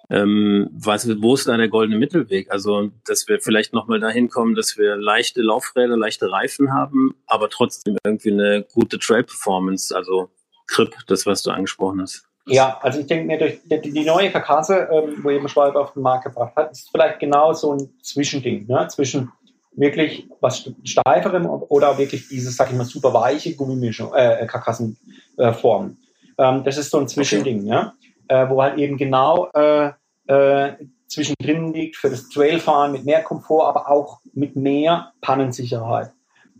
[0.09, 2.51] Ähm, was, wo ist da der goldene Mittelweg?
[2.51, 7.49] Also, dass wir vielleicht nochmal dahin kommen, dass wir leichte Laufräder, leichte Reifen haben, aber
[7.49, 10.29] trotzdem irgendwie eine gute Trail-Performance, also
[10.67, 12.27] Grip, das, was du angesprochen hast.
[12.47, 15.93] Ja, also ich denke mir, durch die, die neue Karkasse, ähm, wo eben Schwalbe auf
[15.93, 18.87] den Markt gebracht hat, ist vielleicht genau so ein Zwischending, ne?
[18.89, 19.31] zwischen
[19.71, 25.97] wirklich was steiferem oder wirklich dieses, sag ich mal, super weiche Gummimischung, äh, Karkassenform.
[26.37, 27.69] Äh, ähm, das ist so ein Zwischending, okay.
[27.69, 27.93] ja?
[28.27, 29.91] Äh, wo halt eben genau äh,
[30.27, 30.73] äh,
[31.07, 36.11] zwischendrin liegt für das Trailfahren mit mehr Komfort, aber auch mit mehr Pannensicherheit.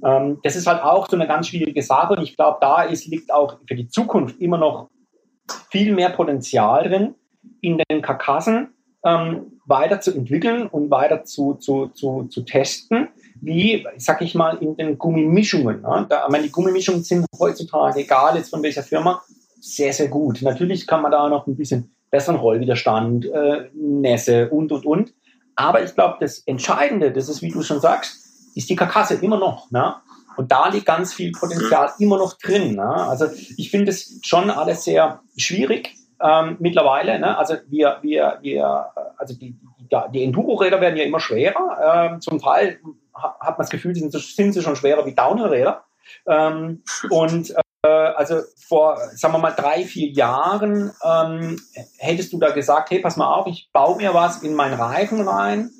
[0.03, 3.07] Ähm, das ist halt auch so eine ganz schwierige Sache und ich glaube, da ist,
[3.07, 4.89] liegt auch für die Zukunft immer noch
[5.69, 7.15] viel mehr Potenzial drin,
[7.61, 8.69] in den Karkassen
[9.03, 13.09] ähm, weiterzuentwickeln und weiter zu, zu, zu, zu testen,
[13.41, 15.81] wie, sag ich mal, in den Gummimischungen.
[15.81, 16.05] Ne?
[16.09, 19.21] Da, ich meine, die Gummimischungen sind heutzutage, egal jetzt von welcher Firma,
[19.59, 20.41] sehr, sehr gut.
[20.41, 25.13] Natürlich kann man da noch ein bisschen besseren Rollwiderstand, äh, Nässe und, und, und.
[25.55, 29.37] Aber ich glaube, das Entscheidende, das ist, wie du schon sagst, ist die Karkasse immer
[29.37, 29.71] noch.
[29.71, 29.95] Ne?
[30.37, 32.75] Und da liegt ganz viel Potenzial immer noch drin.
[32.75, 32.87] Ne?
[32.87, 37.19] Also ich finde es schon alles sehr schwierig ähm, mittlerweile.
[37.19, 37.37] Ne?
[37.37, 38.85] Also wir, wir, wir,
[39.17, 42.11] also die, die, die Enduro-Räder werden ja immer schwerer.
[42.11, 42.79] Ähm, zum Teil
[43.13, 45.83] hat man das Gefühl, sind, sind sie schon schwerer wie Downhill-Räder.
[46.27, 51.59] Ähm, und äh, also vor, sagen wir mal, drei, vier Jahren ähm,
[51.97, 55.27] hättest du da gesagt, hey, pass mal auf, ich baue mir was in meinen Reifen
[55.27, 55.71] rein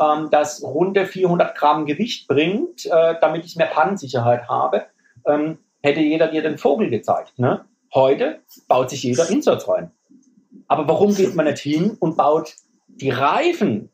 [0.00, 4.86] ähm, das runde 400 Gramm Gewicht bringt, äh, damit ich mehr Pannensicherheit habe,
[5.26, 7.38] ähm, hätte jeder dir den Vogel gezeigt.
[7.38, 7.64] Ne?
[7.92, 9.90] Heute baut sich jeder Inserts rein.
[10.66, 12.54] Aber warum geht man nicht hin und baut
[12.88, 13.90] die Reifen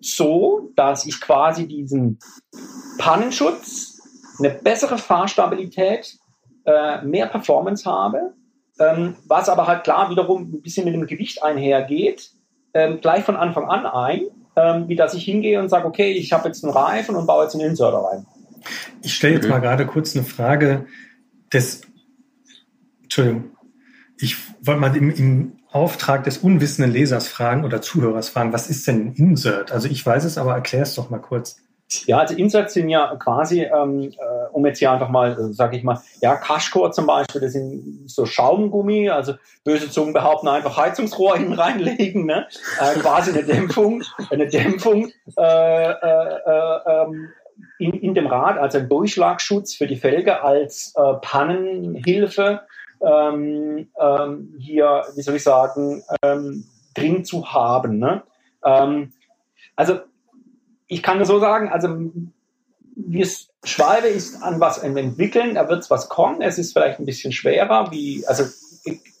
[0.00, 2.18] so, dass ich quasi diesen
[2.98, 3.98] Pannenschutz,
[4.38, 6.16] eine bessere Fahrstabilität,
[6.64, 8.34] äh, mehr Performance habe,
[8.78, 12.30] ähm, was aber halt klar wiederum ein bisschen mit dem Gewicht einhergeht,
[12.74, 14.26] ähm, gleich von Anfang an ein
[14.58, 17.44] ähm, wie dass ich hingehe und sage, okay, ich habe jetzt einen Reifen und baue
[17.44, 18.26] jetzt einen Inserter rein.
[19.02, 19.50] Ich stelle jetzt mhm.
[19.50, 20.86] mal gerade kurz eine Frage
[21.52, 21.82] des,
[23.02, 23.44] Entschuldigung,
[24.18, 28.86] ich wollte mal im, im Auftrag des unwissenden Lesers fragen oder Zuhörers fragen, was ist
[28.86, 29.70] denn ein Insert?
[29.70, 31.60] Also ich weiß es, aber erklär es doch mal kurz.
[32.06, 35.76] Ja, also Inserts sind ja quasi, ähm, äh, um jetzt hier einfach mal, äh, sage
[35.76, 40.76] ich mal, ja, Cashcore zum Beispiel, das sind so Schaumgummi, also böse Zungen behaupten, einfach
[40.76, 42.46] Heizungsrohr hinten reinlegen, ne?
[42.80, 47.30] Äh, quasi eine Dämpfung, eine Dämpfung äh, äh, äh, ähm,
[47.78, 52.62] in, in dem Rad, also ein Durchschlagschutz für die Felge als äh, Pannenhilfe
[53.00, 57.98] ähm, ähm, hier, wie soll ich sagen, ähm, drin zu haben.
[57.98, 58.22] Ne?
[58.64, 59.12] Ähm,
[59.76, 60.00] also
[60.88, 61.88] ich kann nur so sagen, also
[62.96, 66.98] wie es Schwalbe ist an was entwickeln, da wird es was kommen, es ist vielleicht
[66.98, 68.44] ein bisschen schwerer, wie, also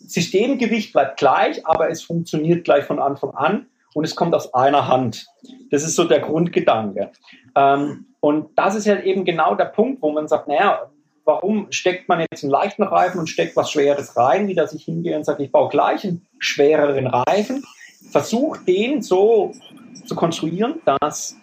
[0.00, 4.88] Systemgewicht bleibt gleich, aber es funktioniert gleich von Anfang an und es kommt aus einer
[4.88, 5.26] Hand.
[5.70, 7.12] Das ist so der Grundgedanke.
[7.54, 10.90] Ähm, und das ist ja eben genau der Punkt, wo man sagt, naja,
[11.24, 14.84] warum steckt man jetzt einen leichten Reifen und steckt was Schweres rein, wie dass ich
[14.84, 17.64] hingehe und sage, ich baue gleich einen schwereren Reifen,
[18.10, 19.52] versuche den so
[20.06, 21.36] zu konstruieren, dass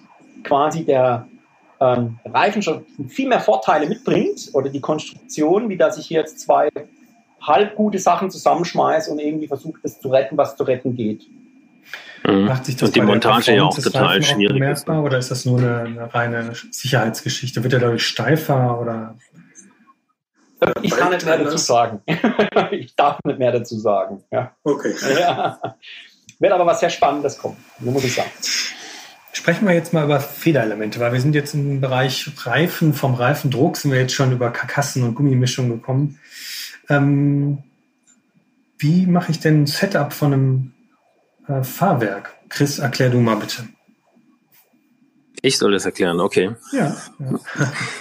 [0.45, 1.27] quasi der
[1.79, 6.39] ähm, Reifen schon viel mehr Vorteile mitbringt oder die Konstruktion, wie dass ich hier jetzt
[6.39, 6.69] zwei
[7.41, 11.27] halb gute Sachen zusammenschmeiße und irgendwie versuche, das zu retten, was zu retten geht.
[12.25, 12.45] Mhm.
[12.45, 14.59] Macht sich das und die Montage ja auch total schwierig.
[14.59, 17.63] Bemerkbar, oder ist das nur eine, eine, reine Sicherheitsgeschichte?
[17.63, 19.15] Wird er dadurch steifer oder?
[20.81, 22.01] Ich kann nicht mehr dazu sagen.
[22.71, 24.23] ich darf nicht mehr dazu sagen.
[24.31, 24.51] Ja.
[24.63, 24.93] Okay.
[25.19, 25.59] Ja.
[26.37, 28.29] Wird aber was sehr Spannendes kommen, muss ich sagen.
[29.35, 33.75] Sprechen wir jetzt mal über Federelemente, weil wir sind jetzt im Bereich Reifen, vom Reifendruck
[33.75, 36.19] sind wir jetzt schon über Karkassen und Gummimischung gekommen.
[36.87, 37.57] Ähm,
[38.77, 40.73] wie mache ich denn ein Setup von einem
[41.49, 42.33] äh, Fahrwerk?
[42.47, 43.67] Chris, erklär du mal bitte.
[45.41, 46.55] Ich soll das erklären, okay.
[46.71, 46.95] Ja.
[47.19, 47.39] ja.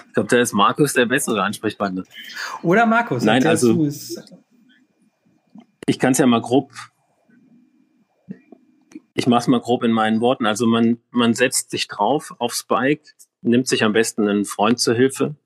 [0.06, 2.04] Ich glaube, da ist Markus der bessere Ansprechpartner.
[2.62, 3.24] Oder Markus.
[3.24, 3.88] Nein, also
[5.86, 6.70] ich kann es ja mal grob.
[9.14, 10.44] Ich mache es mal grob in meinen Worten.
[10.44, 14.94] Also man, man setzt sich drauf aufs Bike, nimmt sich am besten einen Freund zur
[14.94, 15.36] Hilfe,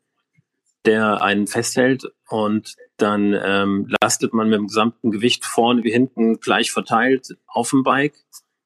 [0.86, 6.40] der einen festhält und dann ähm, lastet man mit dem gesamten Gewicht vorne wie hinten
[6.40, 8.14] gleich verteilt auf dem Bike.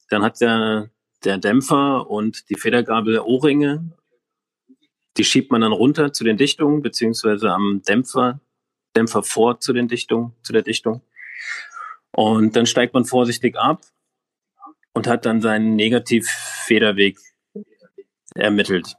[0.09, 0.91] Dann hat der
[1.25, 3.93] der Dämpfer und die Federgabel O-Ringe.
[5.17, 8.41] Die schiebt man dann runter zu den Dichtungen, beziehungsweise am Dämpfer,
[8.97, 11.03] Dämpfer vor zu den Dichtungen, zu der Dichtung.
[12.12, 13.83] Und dann steigt man vorsichtig ab
[14.95, 17.19] und hat dann seinen Negativfederweg
[18.35, 18.95] ermittelt.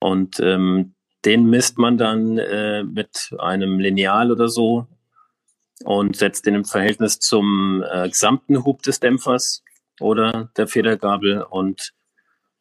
[0.00, 0.94] Und ähm,
[1.24, 4.86] den misst man dann äh, mit einem Lineal oder so
[5.84, 9.62] und setzt den im Verhältnis zum äh, gesamten Hub des Dämpfers
[10.00, 11.92] oder der Federgabel und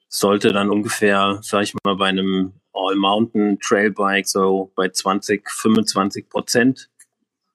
[0.08, 6.90] sollte dann ungefähr, sag ich mal, bei einem All-Mountain Trailbike so bei 20, 25 Prozent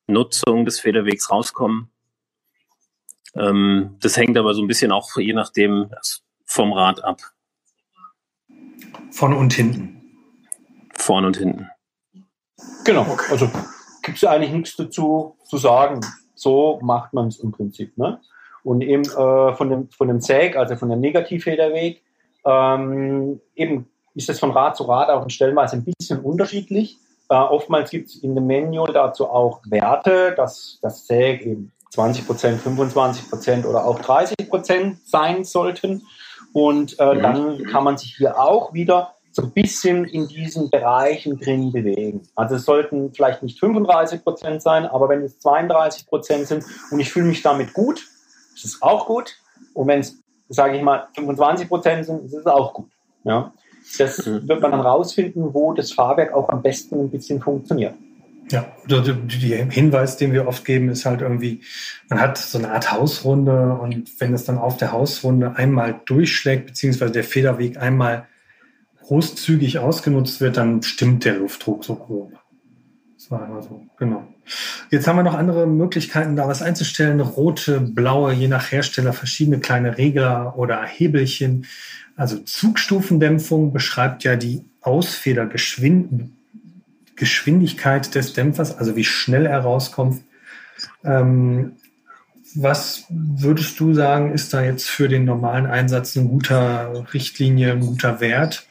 [0.06, 1.90] Nutzung des Federwegs rauskommen.
[3.34, 5.90] Ähm, das hängt aber so ein bisschen auch je nachdem
[6.44, 7.20] vom Rad ab.
[9.10, 10.02] Vorne und hinten.
[10.94, 11.68] Vorne und hinten.
[12.84, 13.48] Genau, also
[14.02, 16.00] gibt es eigentlich nichts dazu zu sagen.
[16.34, 17.96] So macht man es im Prinzip.
[17.98, 18.20] Ne?
[18.62, 22.02] Und eben äh, von, dem, von dem Säg, also von dem Negativfederweg,
[22.44, 26.98] ähm, eben ist es von Rad zu Rad auch stellenweise ein bisschen unterschiedlich.
[27.28, 32.26] Äh, oftmals gibt es in dem Manual dazu auch Werte, dass das Säg eben 20
[32.26, 36.02] Prozent, 25 Prozent oder auch 30 Prozent sein sollten.
[36.52, 37.22] Und äh, mhm.
[37.22, 42.22] dann kann man sich hier auch wieder so ein bisschen in diesen Bereichen drin bewegen.
[42.34, 46.98] Also es sollten vielleicht nicht 35 Prozent sein, aber wenn es 32 Prozent sind und
[46.98, 48.06] ich fühle mich damit gut,
[48.54, 49.36] ist es auch gut.
[49.74, 52.90] Und wenn es, sage ich mal, 25 Prozent sind, ist es auch gut.
[53.24, 53.52] Ja?
[53.98, 54.48] Das mhm.
[54.48, 57.94] wird man dann rausfinden, wo das Fahrwerk auch am besten ein bisschen funktioniert.
[58.50, 61.62] Ja, der Hinweis, den wir oft geben, ist halt irgendwie,
[62.08, 66.66] man hat so eine Art Hausrunde und wenn es dann auf der Hausrunde einmal durchschlägt,
[66.66, 68.26] beziehungsweise der Federweg einmal
[69.02, 72.32] großzügig ausgenutzt wird, dann stimmt der Luftdruck so grob.
[73.16, 74.26] Das war immer so, genau.
[74.90, 77.20] Jetzt haben wir noch andere Möglichkeiten, da was einzustellen.
[77.20, 81.66] Rote, blaue, je nach Hersteller verschiedene kleine Regler oder Hebelchen.
[82.16, 86.39] Also Zugstufendämpfung beschreibt ja die Ausfedergeschwindigkeit
[88.14, 90.22] des Dämpfers, also wie schnell er rauskommt.
[91.04, 91.76] Ähm,
[92.54, 97.80] was würdest du sagen, ist da jetzt für den normalen Einsatz ein guter Richtlinie, ein
[97.80, 98.66] guter Wert?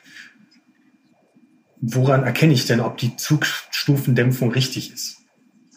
[1.82, 5.19] Woran erkenne ich denn, ob die Zugstufendämpfung richtig ist?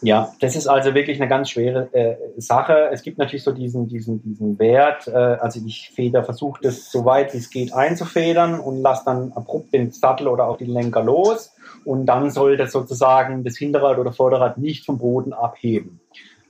[0.03, 2.89] Ja, das ist also wirklich eine ganz schwere äh, Sache.
[2.91, 5.07] Es gibt natürlich so diesen, diesen, diesen Wert.
[5.07, 9.31] Äh, also ich feder, versuche das so weit wie es geht einzufedern und lasse dann
[9.33, 11.55] abrupt den Sattel oder auch den Lenker los.
[11.85, 16.01] Und dann soll das sozusagen das Hinterrad oder Vorderrad nicht vom Boden abheben.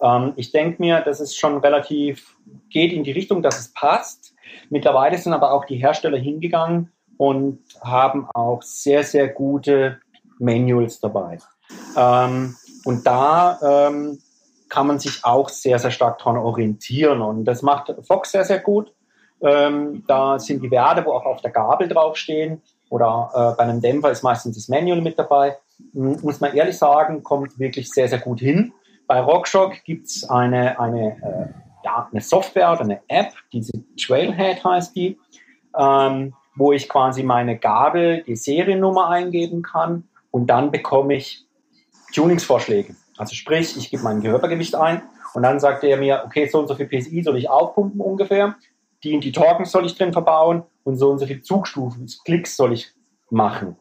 [0.01, 2.35] Ähm, ich denke mir, das ist schon relativ,
[2.69, 4.33] geht in die Richtung, dass es passt.
[4.69, 9.99] Mittlerweile sind aber auch die Hersteller hingegangen und haben auch sehr, sehr gute
[10.39, 11.37] Manuals dabei.
[11.95, 14.19] Ähm, und da ähm,
[14.69, 17.21] kann man sich auch sehr, sehr stark daran orientieren.
[17.21, 18.93] Und das macht Fox sehr, sehr gut.
[19.41, 22.61] Ähm, da sind die Werte, wo auch auf der Gabel draufstehen.
[22.89, 25.57] Oder äh, bei einem Dämpfer ist meistens das Manual mit dabei.
[25.93, 28.73] M muss man ehrlich sagen, kommt wirklich sehr, sehr gut hin.
[29.07, 34.63] Bei RockShock gibt es eine, eine, äh, ja, eine Software oder eine App, diese Trailhead
[34.63, 35.19] heißt die,
[35.77, 41.42] ähm, wo ich quasi meine Gabel, die Seriennummer eingeben kann und dann bekomme ich
[42.13, 42.95] Tuningsvorschläge.
[43.17, 46.67] Also sprich, ich gebe mein Körpergewicht ein und dann sagt er mir, okay, so und
[46.67, 48.55] so viel PSI soll ich aufpumpen ungefähr,
[49.03, 52.55] die und die Torken soll ich drin verbauen und so und so viel Zugstufen, Klicks
[52.55, 52.91] soll ich
[53.29, 53.75] machen.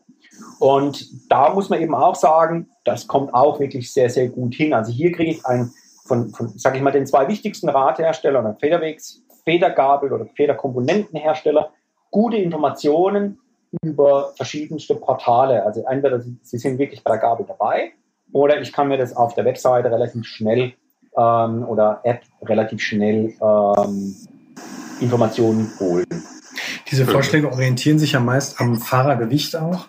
[0.59, 4.73] Und da muss man eben auch sagen, das kommt auch wirklich sehr, sehr gut hin.
[4.73, 5.71] Also hier kriege ich ein,
[6.07, 11.71] von, von sage ich mal, den zwei wichtigsten Radherstellern Federwegs, Federgabel oder Federkomponentenhersteller
[12.11, 13.38] gute Informationen
[13.83, 15.64] über verschiedenste Portale.
[15.64, 17.92] Also entweder sie sind wirklich bei der Gabel dabei
[18.33, 20.75] oder ich kann mir das auf der Webseite relativ schnell
[21.16, 24.16] ähm, oder App relativ schnell ähm,
[25.01, 26.07] Informationen holen.
[26.90, 29.88] Diese Vorschläge orientieren sich ja meist am Fahrergewicht auch.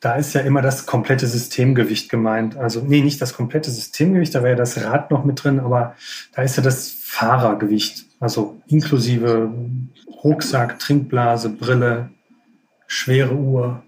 [0.00, 2.56] Da ist ja immer das komplette Systemgewicht gemeint.
[2.56, 5.96] Also, nee, nicht das komplette Systemgewicht, da wäre ja das Rad noch mit drin, aber
[6.34, 8.04] da ist ja das Fahrergewicht.
[8.20, 9.50] Also inklusive
[10.22, 12.10] Rucksack, Trinkblase, Brille,
[12.86, 13.82] schwere Uhr.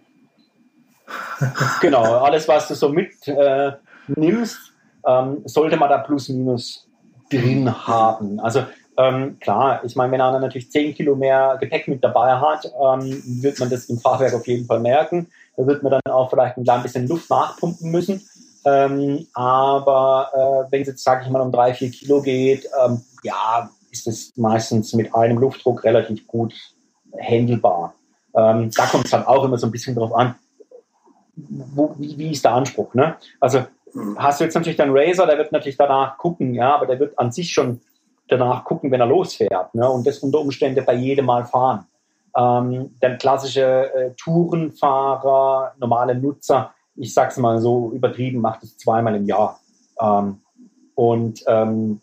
[1.81, 3.73] genau, alles, was du so mit äh,
[4.09, 4.59] nimmst,
[5.07, 6.89] ähm, sollte man da plus minus
[7.31, 8.41] drin haben.
[8.41, 8.65] Also
[8.99, 13.23] ähm, klar, ich meine, wenn einer natürlich 10 Kilo mehr Gepäck mit dabei hat, ähm,
[13.43, 15.29] wird man das im Fahrwerk auf jeden Fall merken.
[15.57, 18.23] Da wird man dann auch vielleicht ein klein bisschen Luft nachpumpen müssen.
[18.65, 20.31] Ähm, aber
[20.69, 24.07] äh, wenn es jetzt, sage ich mal, um drei, vier Kilo geht, ähm, ja, ist
[24.07, 26.55] es meistens mit einem Luftdruck relativ gut
[27.21, 27.95] handelbar.
[28.35, 30.35] Ähm, da kommt es dann auch immer so ein bisschen drauf an,
[31.37, 32.93] wo, wie, wie ist der Anspruch.
[32.95, 33.17] Ne?
[33.41, 33.65] Also
[34.17, 37.19] hast du jetzt natürlich deinen Racer, der wird natürlich danach gucken, ja, aber der wird
[37.19, 37.81] an sich schon
[38.29, 41.87] danach gucken, wenn er losfährt ne, und das unter Umständen bei jedem Mal fahren.
[42.37, 49.15] Ähm, der klassische äh, Tourenfahrer, normale Nutzer, ich sag's mal so übertrieben, macht es zweimal
[49.15, 49.61] im Jahr.
[50.01, 50.41] Ähm,
[50.95, 52.01] und ähm,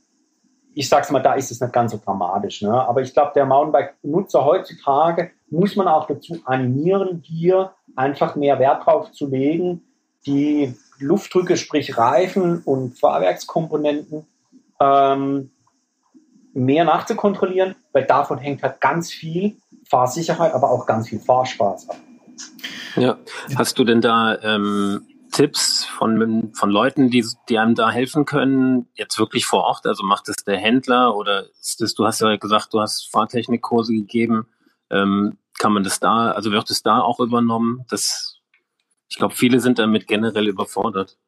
[0.76, 2.62] ich sag's mal, da ist es nicht ganz so dramatisch.
[2.62, 2.74] Ne?
[2.74, 8.86] Aber ich glaube, der Mountainbike-Nutzer heutzutage muss man auch dazu animieren, hier einfach mehr Wert
[8.86, 9.84] drauf zu legen,
[10.26, 14.26] die Luftdrücke, sprich Reifen und Fahrwerkskomponenten,
[14.80, 15.52] ähm,
[16.54, 19.58] mehr nachzukontrollieren, weil davon hängt halt ganz viel
[19.90, 21.98] Fahrsicherheit, aber auch ganz viel Fahrspaß ab.
[22.96, 23.18] Ja,
[23.56, 28.88] hast du denn da ähm, Tipps von, von Leuten, die, die einem da helfen können,
[28.94, 29.86] jetzt wirklich vor Ort?
[29.86, 33.94] Also macht es der Händler oder ist das, du hast ja gesagt, du hast Fahrtechnikkurse
[33.94, 34.46] gegeben.
[34.92, 37.86] Ähm, kann man das da, also wird es da auch übernommen?
[37.90, 38.33] Das
[39.14, 41.20] ich glaube, viele sind damit generell überfordert.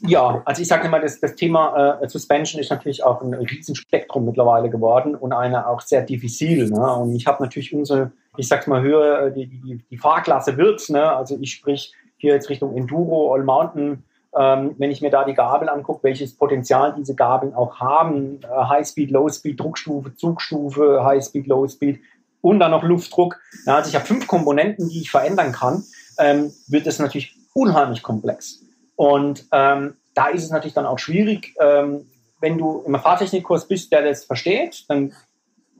[0.00, 4.24] Ja, also ich sage immer, das, das Thema äh, Suspension ist natürlich auch ein Riesenspektrum
[4.24, 6.70] mittlerweile geworden und eine auch sehr diffizil.
[6.70, 6.94] Ne?
[6.94, 10.88] Und ich habe natürlich unsere, ich sag's mal, höher, äh, die, die, die Fahrklasse wird,
[10.88, 11.14] ne?
[11.14, 14.02] also ich sprich hier jetzt Richtung Enduro, All Mountain,
[14.34, 18.46] ähm, wenn ich mir da die Gabel angucke, welches Potenzial diese Gabeln auch haben, äh,
[18.48, 22.00] High Speed, Low Speed, Druckstufe, Zugstufe, High Speed, Low Speed
[22.40, 23.38] und dann noch Luftdruck.
[23.66, 25.84] Ja, also ich habe fünf Komponenten, die ich verändern kann
[26.18, 28.60] ähm, wird es natürlich unheimlich komplex.
[28.96, 32.06] Und ähm, da ist es natürlich dann auch schwierig, ähm,
[32.40, 35.12] wenn du im Fahrtechnikkurs bist, der das versteht, dann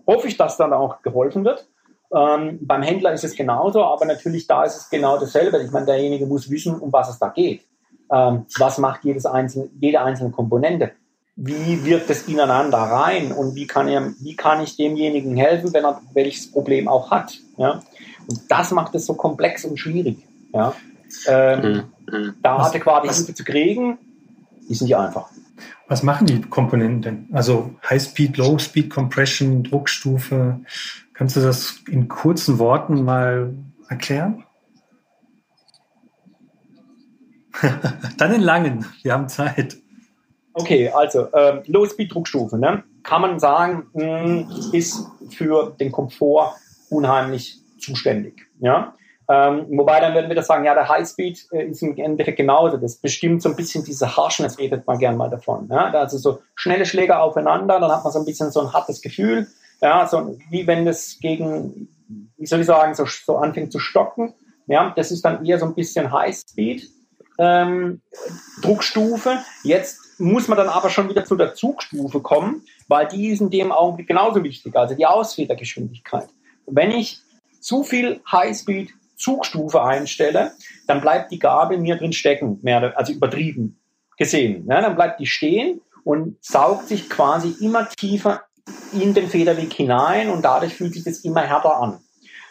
[0.07, 1.67] hoffe ich, dass dann auch geholfen wird.
[2.15, 5.63] Ähm, beim Händler ist es genauso, aber natürlich da ist es genau dasselbe.
[5.63, 7.63] Ich meine, derjenige muss wissen, um was es da geht.
[8.13, 10.93] Ähm, was macht jedes einzelne, jede einzelne Komponente?
[11.35, 15.85] Wie wirkt es ineinander rein und wie kann, er, wie kann ich demjenigen helfen, wenn
[15.85, 17.39] er welches Problem auch hat?
[17.59, 17.83] Ja?
[18.29, 20.19] Und das macht es so komplex und schwierig.
[20.53, 20.75] Ja?
[21.27, 22.35] Ähm, mhm.
[22.43, 23.99] Da was, adäquate Hilfe zu kriegen,
[24.69, 25.31] ist nicht einfach.
[25.89, 27.29] Was machen die Komponenten denn?
[27.33, 30.61] Also High Speed, Low Speed Compression, Druckstufe.
[31.15, 33.55] Kannst du das in kurzen Worten mal
[33.89, 34.45] erklären?
[38.19, 38.85] Dann in langen.
[39.03, 39.77] Wir haben Zeit.
[40.53, 42.83] Okay, also äh, Low Speed Druckstufe, ne?
[43.07, 46.57] kann man sagen, mh, hm, ist für den Komfort
[46.91, 48.47] unheimlich zuständig.
[48.61, 48.95] Ja?
[49.29, 52.77] Ähm, wobei dann würden wir das sagen, ja, der Highspeed äh, ist im Endeffekt genauso.
[52.77, 55.69] Das bestimmt so ein bisschen diese Harshness, redet man gern mal davon.
[55.71, 55.91] Ja?
[55.91, 59.49] Also so schnelle Schläge aufeinander, dann hat man so ein bisschen so ein hartes Gefühl.
[59.81, 61.89] Ja, so wie wenn das gegen,
[62.39, 64.33] wie soll ich sagen, so, so anfängt zu stocken.
[64.67, 66.89] Ja, das ist dann eher so ein bisschen Highspeed.
[67.39, 68.01] Ähm,
[68.63, 69.39] Druckstufe.
[69.63, 73.51] Jetzt muss man dann aber schon wieder zu der Zugstufe kommen, weil die ist in
[73.51, 76.29] dem Augenblick genauso wichtig, also die Ausfedergeschwindigkeit.
[76.67, 77.21] Wenn ich
[77.61, 80.53] zu viel Highspeed Zugstufe einstelle,
[80.87, 83.79] dann bleibt die Gabel mir drin stecken, mehr, also übertrieben
[84.17, 84.67] gesehen.
[84.69, 88.43] Ja, dann bleibt die stehen und saugt sich quasi immer tiefer
[88.93, 92.01] in den Federweg hinein und dadurch fühlt sich das immer härter an.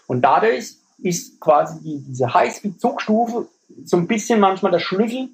[0.07, 3.47] Und dadurch ist quasi die, diese Highspeed-Zugstufe
[3.83, 5.29] so ein bisschen manchmal der Schlüssel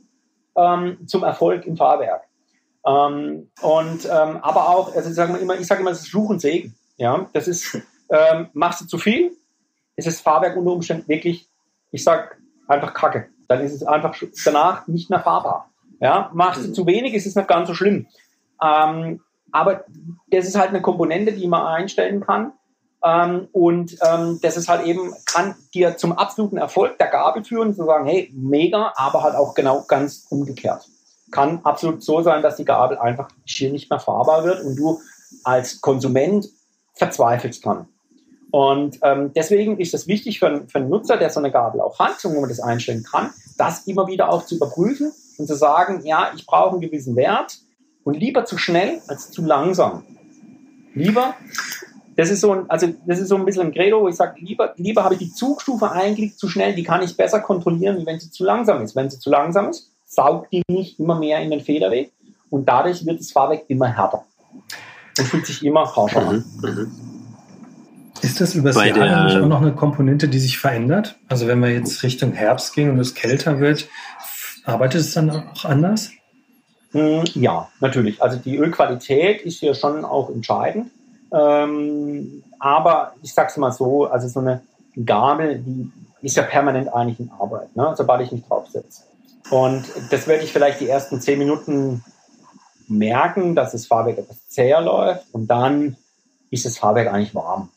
[0.55, 2.23] ähm, zum Erfolg im Fahrwerk.
[2.85, 6.29] Ähm, und ähm, aber auch, also ich sage immer, ich sage immer, das ist Fluch
[6.29, 6.75] und Segen.
[6.97, 7.75] Ja, das ist,
[8.09, 9.31] ähm, machst du zu viel,
[10.07, 11.47] ist das Fahrwerk unter Umständen wirklich,
[11.91, 12.37] ich sag
[12.67, 13.29] einfach Kacke.
[13.47, 15.69] Dann ist es einfach danach nicht mehr fahrbar.
[15.99, 18.07] Ja, machst du zu wenig, ist es nicht ganz so schlimm.
[18.61, 19.21] Ähm,
[19.51, 19.85] aber
[20.31, 22.53] das ist halt eine Komponente, die man einstellen kann.
[23.03, 27.75] Ähm, und ähm, das ist halt eben, kann dir zum absoluten Erfolg der Gabel führen,
[27.75, 30.87] zu sagen, hey, mega, aber halt auch genau ganz umgekehrt.
[31.31, 34.99] Kann absolut so sein, dass die Gabel einfach schier nicht mehr fahrbar wird und du
[35.43, 36.47] als Konsument
[36.93, 37.87] verzweifelst dran.
[38.51, 41.99] Und ähm, deswegen ist es wichtig für, für einen Nutzer, der so eine Gabel auch
[41.99, 45.55] hat und wo man das einstellen kann, das immer wieder auch zu überprüfen und zu
[45.55, 47.59] sagen, ja, ich brauche einen gewissen Wert
[48.03, 50.03] und lieber zu schnell als zu langsam.
[50.93, 51.35] Lieber,
[52.17, 54.35] das ist so ein, also das ist so ein bisschen ein Credo, wo ich sage,
[54.41, 58.19] lieber, lieber habe ich die Zugstufe eigentlich zu schnell, die kann ich besser kontrollieren, wenn
[58.19, 58.97] sie zu langsam ist.
[58.97, 62.11] Wenn sie zu langsam ist, saugt die nicht immer mehr in den Federweg
[62.49, 64.25] und dadurch wird das Fahrwerk immer härter
[65.17, 66.43] und fühlt sich immer harscher an.
[66.61, 67.10] Mhm.
[68.21, 71.15] Ist das übers Bei Jahr eigentlich auch noch eine Komponente, die sich verändert?
[71.27, 73.87] Also wenn wir jetzt Richtung Herbst gehen und es kälter wird,
[74.65, 76.11] arbeitet es dann auch anders?
[76.91, 78.21] Hm, ja, natürlich.
[78.21, 80.91] Also die Ölqualität ist hier schon auch entscheidend.
[81.33, 84.61] Ähm, aber ich sag's mal so, also so eine
[85.05, 85.91] Gabel, die
[86.21, 87.93] ist ja permanent eigentlich in Arbeit, ne?
[87.95, 89.03] sobald ich mich draufsetze.
[89.49, 92.03] Und das werde ich vielleicht die ersten zehn Minuten
[92.87, 95.95] merken, dass das Fahrwerk etwas zäher läuft und dann
[96.51, 97.69] ist das Fahrwerk eigentlich warm.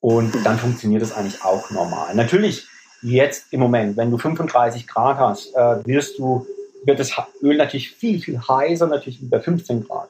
[0.00, 2.14] Und dann funktioniert es eigentlich auch normal.
[2.14, 2.66] Natürlich
[3.02, 6.46] jetzt im Moment, wenn du 35 Grad hast, äh, wirst du,
[6.84, 10.08] wird das Öl natürlich viel, viel heißer, natürlich über 15 Grad.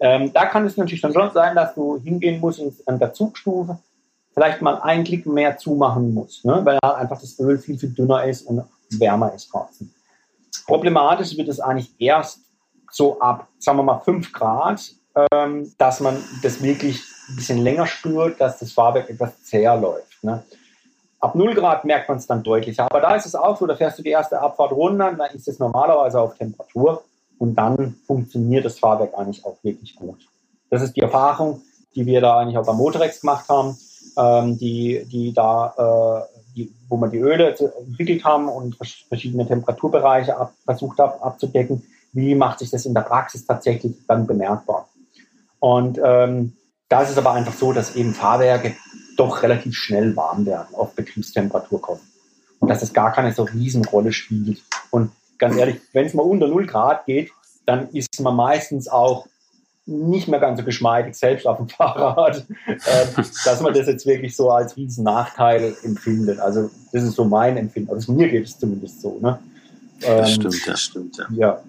[0.00, 3.78] Ähm, da kann es natürlich dann schon sein, dass du hingehen musst an der Zugstufe,
[4.34, 6.60] vielleicht mal einen Klick mehr zumachen musst, ne?
[6.64, 8.62] weil halt einfach das Öl viel, viel dünner ist und
[8.98, 9.92] wärmer ist draußen.
[10.66, 12.40] Problematisch wird es eigentlich erst
[12.90, 14.82] so ab, sagen wir mal, 5 Grad,
[15.32, 20.22] ähm, dass man das wirklich ein bisschen länger spürt, dass das Fahrwerk etwas zäher läuft.
[20.22, 20.42] Ne?
[21.20, 22.86] Ab 0 Grad merkt man es dann deutlicher.
[22.90, 25.48] Aber da ist es auch so, da fährst du die erste Abfahrt runter, dann ist
[25.48, 27.02] es normalerweise auf Temperatur
[27.38, 30.28] und dann funktioniert das Fahrwerk eigentlich auch wirklich gut.
[30.70, 31.62] Das ist die Erfahrung,
[31.94, 33.76] die wir da eigentlich auch beim Motorex gemacht haben,
[34.16, 38.76] ähm, die, die da, äh, die, wo wir die Öle entwickelt haben und
[39.08, 41.82] verschiedene Temperaturbereiche ab, versucht haben abzudecken.
[42.12, 44.88] Wie macht sich das in der Praxis tatsächlich dann bemerkbar?
[45.60, 46.52] Und ähm,
[46.88, 48.76] da ist es aber einfach so, dass eben Fahrwerke
[49.16, 52.00] doch relativ schnell warm werden, auf Betriebstemperatur kommen.
[52.60, 54.62] Und dass es gar keine so Riesenrolle spielt.
[54.90, 57.30] Und ganz ehrlich, wenn es mal unter 0 Grad geht,
[57.64, 59.26] dann ist man meistens auch
[59.86, 64.34] nicht mehr ganz so geschmeidig, selbst auf dem Fahrrad, äh, dass man das jetzt wirklich
[64.34, 66.40] so als riesen Nachteil empfindet.
[66.40, 67.92] Also das ist so mein Empfinden.
[67.92, 69.18] Also mir geht es zumindest so.
[69.20, 69.38] Ne?
[70.02, 71.26] Ähm, das stimmt, das stimmt, ja.
[71.30, 71.62] ja.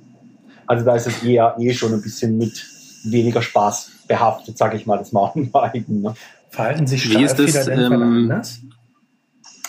[0.65, 2.65] Also da ist es eher eh schon ein bisschen mit
[3.05, 6.01] weniger Spaß behaftet, sage ich mal, das Mountainbiken.
[6.01, 6.14] Ne?
[6.49, 8.62] Verhalten sich Stahlfederdämpfer ähm, da anders?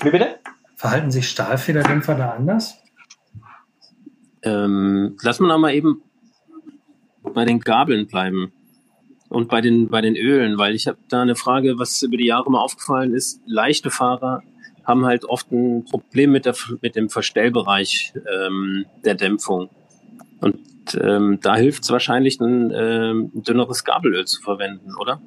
[0.02, 0.38] Wie bitte?
[0.76, 2.78] Verhalten sich Stahlfederdämpfer da anders?
[4.42, 6.02] Ähm, lass mal noch mal eben
[7.34, 8.52] bei den Gabeln bleiben
[9.28, 12.26] und bei den, bei den Ölen, weil ich habe da eine Frage, was über die
[12.26, 13.40] Jahre mal aufgefallen ist.
[13.46, 14.42] Leichte Fahrer
[14.84, 19.68] haben halt oft ein Problem mit, der, mit dem Verstellbereich ähm, der Dämpfung.
[20.40, 20.60] Und
[20.94, 25.20] ähm, da hilft es wahrscheinlich, ein, ähm, dünneres Gabelöl zu verwenden, oder?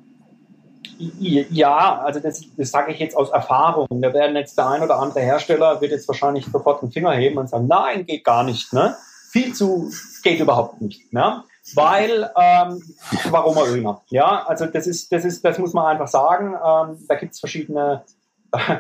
[1.20, 3.88] Ja, also das, das sage ich jetzt aus Erfahrung.
[3.89, 7.39] Da werden jetzt der ein oder andere Hersteller wird jetzt wahrscheinlich sofort den Finger heben
[7.39, 8.95] und sagen, nein, geht gar nicht, ne?
[9.32, 9.89] Viel zu
[10.24, 11.43] geht überhaupt nicht, ne?
[11.74, 12.84] Weil ähm,
[13.30, 14.01] warum Öler?
[14.09, 16.53] Ja, also das ist, das ist, das muss man einfach sagen.
[16.53, 18.03] Ähm, da gibt es verschiedene
[18.51, 18.78] äh,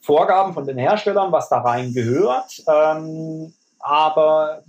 [0.00, 2.62] Vorgaben von den Herstellern, was da rein gehört.
[2.66, 4.62] Ähm, aber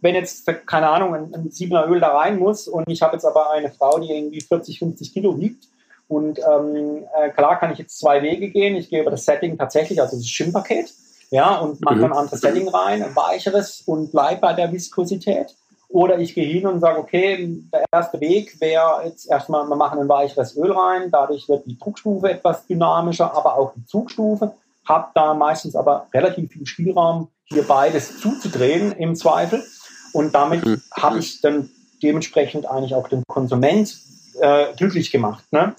[0.00, 3.24] wenn jetzt, keine Ahnung, ein, ein Siebener Öl da rein muss und ich habe jetzt
[3.24, 5.68] aber eine Frau, die irgendwie 40, 50 Kilo wiegt
[6.08, 8.76] Und ähm, äh, klar kann ich jetzt zwei Wege gehen.
[8.76, 10.92] Ich gehe über das Setting tatsächlich, also das Schimmpaket,
[11.30, 12.00] ja, und mache mhm.
[12.00, 15.54] dann ein anderes Setting rein, ein weicheres und bleib bei der Viskosität.
[15.88, 19.98] Oder ich gehe hin und sage, okay, der erste Weg wäre jetzt erstmal, wir machen
[19.98, 24.52] ein weicheres Öl rein, dadurch wird die Druckstufe etwas dynamischer, aber auch die Zugstufe.
[24.84, 29.64] Hab da meistens aber relativ viel Spielraum, hier beides zuzudrehen im Zweifel.
[30.12, 30.82] Und damit mhm.
[30.92, 31.70] habe ich dann
[32.02, 33.96] dementsprechend eigentlich auch den Konsument
[34.40, 35.44] äh, glücklich gemacht.
[35.52, 35.74] Ne?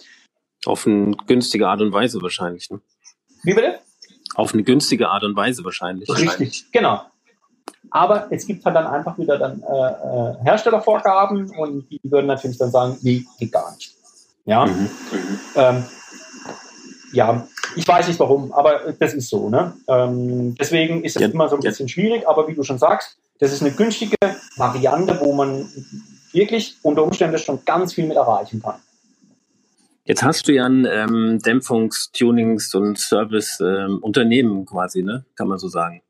[0.66, 2.70] Auf eine günstige Art und Weise wahrscheinlich.
[2.70, 2.80] Ne?
[3.44, 3.80] Wie bitte?
[4.36, 6.10] Auf eine günstige Art und Weise wahrscheinlich.
[6.10, 7.02] Richtig, genau.
[7.90, 12.58] Aber es gibt halt dann einfach wieder dann äh, äh, Herstellervorgaben und die würden natürlich
[12.58, 13.94] dann sagen, nee, geht gar nicht.
[14.46, 14.66] Ja.
[14.66, 14.90] Mhm.
[15.56, 15.86] Ähm,
[17.12, 19.50] ja, ich weiß nicht warum, aber das ist so.
[19.50, 19.74] Ne?
[19.88, 21.28] Ähm, deswegen ist es ja.
[21.28, 24.16] immer so ein bisschen schwierig, aber wie du schon sagst, das ist eine günstige
[24.56, 25.68] Variante, wo man
[26.32, 28.80] wirklich unter Umständen schon ganz viel mit erreichen kann.
[30.06, 35.26] Jetzt hast du ja ein ähm, Dämpfungs-, Tunings- und Service-Unternehmen ähm, quasi, ne?
[35.36, 36.04] kann man so sagen.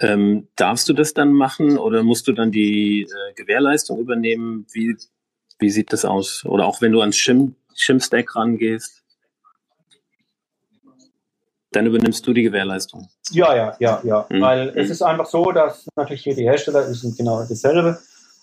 [0.00, 4.66] Ähm, darfst du das dann machen oder musst du dann die äh, Gewährleistung übernehmen?
[4.72, 4.96] Wie,
[5.58, 6.46] wie sieht das aus?
[6.46, 9.02] Oder auch wenn du ans Shim, Shim-Stack rangehst,
[11.72, 13.08] dann übernimmst du die Gewährleistung.
[13.30, 14.26] Ja, ja, ja, ja.
[14.28, 14.40] Mhm.
[14.40, 17.98] Weil es ist einfach so, dass natürlich hier die Hersteller sind genau dasselbe.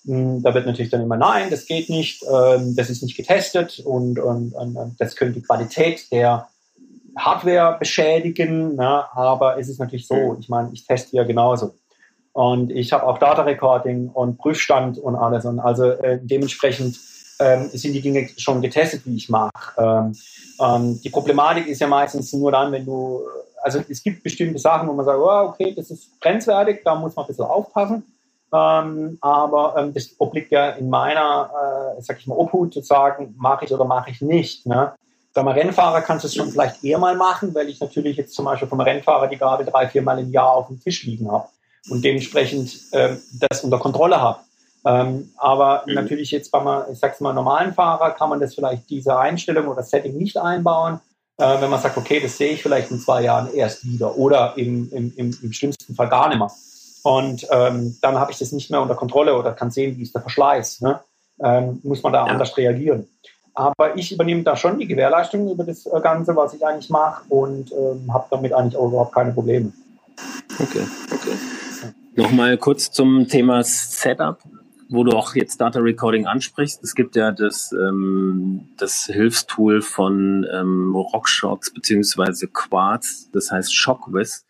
[0.06, 3.80] Hm, da wird natürlich dann immer nein, das geht nicht, ähm, das ist nicht getestet
[3.80, 6.48] und, und, und das könnte die Qualität der
[7.18, 9.06] Hardware beschädigen, ne?
[9.14, 10.40] aber es ist natürlich so, mhm.
[10.40, 11.76] ich meine, ich teste ja genauso.
[12.34, 15.46] Und ich habe auch Data Recording und Prüfstand und alles.
[15.46, 16.98] Und also äh, dementsprechend
[17.40, 19.52] ähm, sind die Dinge schon getestet, wie ich mache.
[19.78, 20.16] Ähm,
[20.60, 23.22] ähm, die Problematik ist ja meistens nur dann, wenn du,
[23.62, 27.16] also es gibt bestimmte Sachen, wo man sagt, oh, okay, das ist grenzwertig, da muss
[27.16, 28.04] man ein bisschen aufpassen.
[28.54, 33.36] Ähm, aber ähm, das obliegt ja in meiner, äh, sag ich mal, Obhut zu sagen,
[33.38, 34.66] mache ich oder mache ich nicht.
[34.66, 34.94] Ne?
[35.34, 38.46] Beim Rennfahrer kannst du es schon vielleicht eher mal machen, weil ich natürlich jetzt zum
[38.46, 41.50] Beispiel vom Rennfahrer die Gabel drei, vier Mal im Jahr auf dem Tisch liegen habe
[41.90, 44.40] und dementsprechend äh, das unter Kontrolle habe.
[44.86, 45.96] Ähm, aber mhm.
[45.96, 49.84] natürlich jetzt beim, ich sag's mal, normalen Fahrer kann man das vielleicht diese Einstellung oder
[49.84, 51.00] Setting nicht einbauen.
[51.38, 54.54] Äh, wenn man sagt, okay, das sehe ich vielleicht in zwei Jahren erst wieder oder
[54.58, 56.52] im, im, im, im schlimmsten Fall gar nicht mehr.
[57.04, 60.16] Und ähm, dann habe ich das nicht mehr unter Kontrolle oder kann sehen, wie ist
[60.16, 60.82] der Verschleiß.
[60.82, 61.00] Ne?
[61.44, 62.32] Ähm, muss man da ja.
[62.32, 63.08] anders reagieren.
[63.54, 67.24] Aber ich übernehme da schon die Gewährleistung über das äh, Ganze, was ich eigentlich mache
[67.30, 69.72] und ähm, habe damit eigentlich auch überhaupt keine Probleme.
[70.60, 71.38] Okay, okay.
[72.16, 74.40] Nochmal kurz zum Thema Setup,
[74.90, 76.84] wo du auch jetzt Data Recording ansprichst.
[76.84, 84.46] Es gibt ja das, ähm, das Hilfstool von ähm, RockShox beziehungsweise Quartz, das heißt ShockWiz.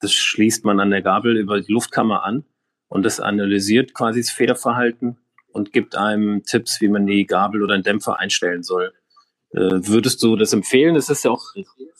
[0.00, 2.44] Das schließt man an der Gabel über die Luftkammer an
[2.88, 5.18] und das analysiert quasi das Federverhalten
[5.52, 8.92] und gibt einem Tipps, wie man die Gabel oder einen Dämpfer einstellen soll.
[9.50, 10.96] Äh, würdest du das empfehlen?
[10.96, 11.54] Es ist ja auch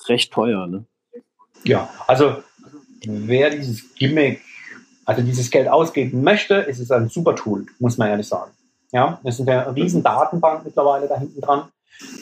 [0.09, 0.87] recht teuer, ne?
[1.65, 2.43] Ja, also
[3.05, 4.43] wer dieses Gimmick,
[5.09, 8.51] also dieses Geld ausgeben möchte, ist es ein super Tool, muss man ehrlich sagen.
[8.93, 11.69] Ja, es ist eine riesen Datenbank mittlerweile da hinten dran.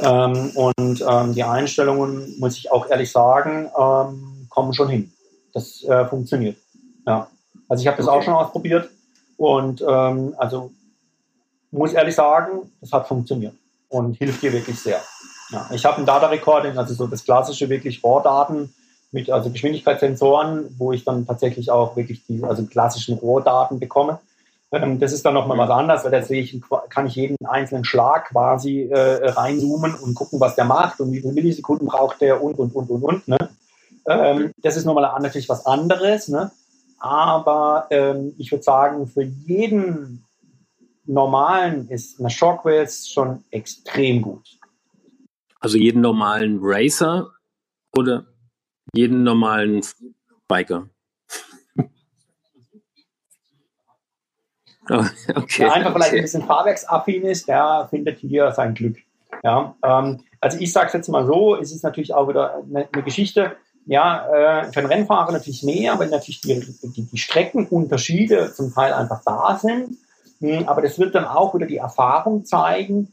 [0.01, 5.13] Ähm, und ähm, die Einstellungen, muss ich auch ehrlich sagen, ähm, kommen schon hin.
[5.53, 6.59] Das äh, funktioniert.
[7.05, 7.27] Ja.
[7.69, 8.17] Also ich habe das okay.
[8.17, 8.89] auch schon ausprobiert
[9.37, 10.71] und ähm, also
[11.73, 13.55] muss ehrlich sagen, das hat funktioniert
[13.89, 15.03] und hilft dir wirklich sehr.
[15.51, 18.73] Ja, ich habe ein Data Recording, also so das klassische wirklich Rohrdaten
[19.13, 24.19] mit also Geschwindigkeitssensoren, wo ich dann tatsächlich auch wirklich die also klassischen Rohrdaten bekomme.
[24.73, 27.85] Ähm, das ist dann nochmal was anderes, weil da sehe ich, kann ich jeden einzelnen
[27.85, 32.43] Schlag quasi äh, reinzoomen und gucken, was der macht und wie viele Millisekunden braucht der
[32.43, 33.29] und und und und und.
[33.29, 33.39] Ne?
[34.07, 36.51] Ähm, das ist nochmal natürlich was anderes, ne?
[36.99, 40.25] aber ähm, ich würde sagen, für jeden
[41.05, 44.59] normalen ist eine Shockwave schon extrem gut.
[45.61, 47.31] Also jeden normalen Racer
[47.97, 48.27] oder
[48.95, 49.83] jeden normalen
[50.49, 50.89] Biker?
[54.89, 58.97] Oh, okay, der einfach vielleicht ein bisschen fahrwerksaffin ist, der findet hier sein Glück.
[59.43, 62.89] Ja, ähm, also ich sage es jetzt mal so, es ist natürlich auch wieder eine,
[62.93, 63.57] eine Geschichte,
[63.87, 68.93] ja, äh, für einen Rennfahrer natürlich mehr, weil natürlich die, die, die Streckenunterschiede zum Teil
[68.93, 69.97] einfach da sind.
[70.41, 73.13] Hm, aber das wird dann auch wieder die Erfahrung zeigen,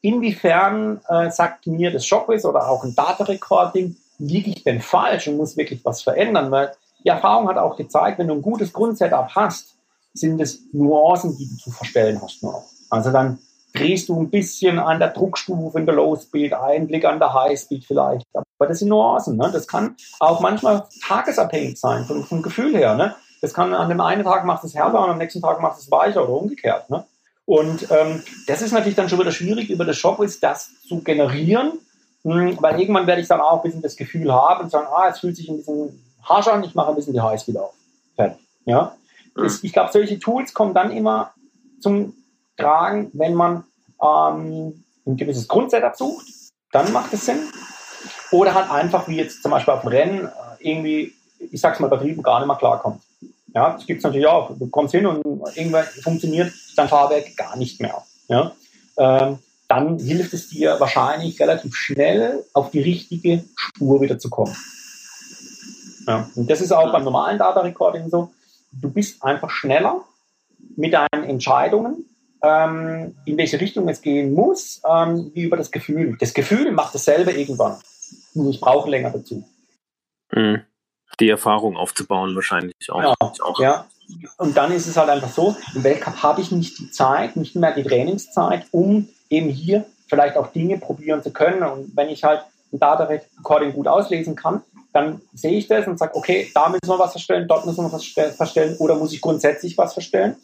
[0.00, 5.28] inwiefern äh, sagt mir das Shockwave oder auch ein Data Recording, liege ich denn falsch
[5.28, 6.50] und muss wirklich was verändern?
[6.50, 6.72] Weil
[7.04, 9.76] die Erfahrung hat auch gezeigt, wenn du ein gutes Grundsetup hast,
[10.14, 12.64] sind es Nuancen, die du zu verstellen hast nur noch.
[12.90, 13.38] Also dann
[13.74, 17.32] drehst du ein bisschen an der Druckstufe in der Low Speed, ein Blick an der
[17.32, 18.26] High Speed vielleicht.
[18.34, 19.36] Aber das sind Nuancen.
[19.36, 19.50] Ne?
[19.52, 22.94] Das kann auch manchmal tagesabhängig sein, vom, vom Gefühl her.
[22.94, 23.14] Ne?
[23.40, 25.90] Das kann an dem einen Tag macht es härter und am nächsten Tag macht es
[25.90, 26.90] weicher oder umgekehrt.
[26.90, 27.04] Ne?
[27.44, 31.72] Und ähm, das ist natürlich dann schon wieder schwierig, über das Shopwitz das zu generieren,
[32.24, 35.20] weil irgendwann werde ich dann auch ein bisschen das Gefühl haben und sagen, ah, es
[35.20, 37.74] fühlt sich ein bisschen harsch an, ich mache ein bisschen die Highspeed auf.
[38.14, 38.38] Fertig.
[38.64, 38.94] Ja?
[39.34, 41.32] Das, ich glaube, solche Tools kommen dann immer
[41.80, 42.14] zum
[42.56, 43.64] Tragen, wenn man
[44.00, 46.26] ähm, ein gewisses Grundsetup sucht,
[46.70, 47.40] dann macht es Sinn.
[48.30, 51.88] Oder halt einfach, wie jetzt zum Beispiel auf dem Rennen, äh, irgendwie, ich sag's mal
[51.88, 53.02] übertrieben, gar nicht mehr klarkommt.
[53.54, 54.56] Ja, das gibt's natürlich auch.
[54.56, 55.22] Du kommst hin und
[55.56, 58.02] irgendwann funktioniert dein Fahrwerk gar nicht mehr.
[58.28, 58.52] Ja,
[58.96, 59.38] ähm,
[59.72, 64.54] dann hilft es dir wahrscheinlich relativ schnell auf die richtige Spur wieder zu kommen.
[66.06, 68.30] Ja, und das ist auch beim normalen Data Recording so.
[68.70, 70.02] Du bist einfach schneller
[70.76, 72.04] mit deinen Entscheidungen,
[72.42, 76.18] ähm, in welche Richtung es gehen muss, ähm, wie über das Gefühl.
[76.20, 77.78] Das Gefühl macht dasselbe irgendwann.
[78.34, 79.42] Nur ich brauche länger dazu.
[80.32, 80.62] Mhm.
[81.18, 83.02] Die Erfahrung aufzubauen wahrscheinlich auch.
[83.02, 83.60] Ja, auch.
[83.60, 83.86] ja.
[84.36, 87.56] Und dann ist es halt einfach so, im Weltcup habe ich nicht die Zeit, nicht
[87.56, 91.62] mehr die Trainingszeit, um eben hier vielleicht auch Dinge probieren zu können.
[91.62, 94.62] Und wenn ich halt ein Data Recording gut auslesen kann,
[94.92, 97.92] dann sehe ich das und sage, okay, da müssen wir was verstellen, dort müssen wir
[97.92, 98.04] was
[98.36, 100.36] verstellen oder muss ich grundsätzlich was verstellen.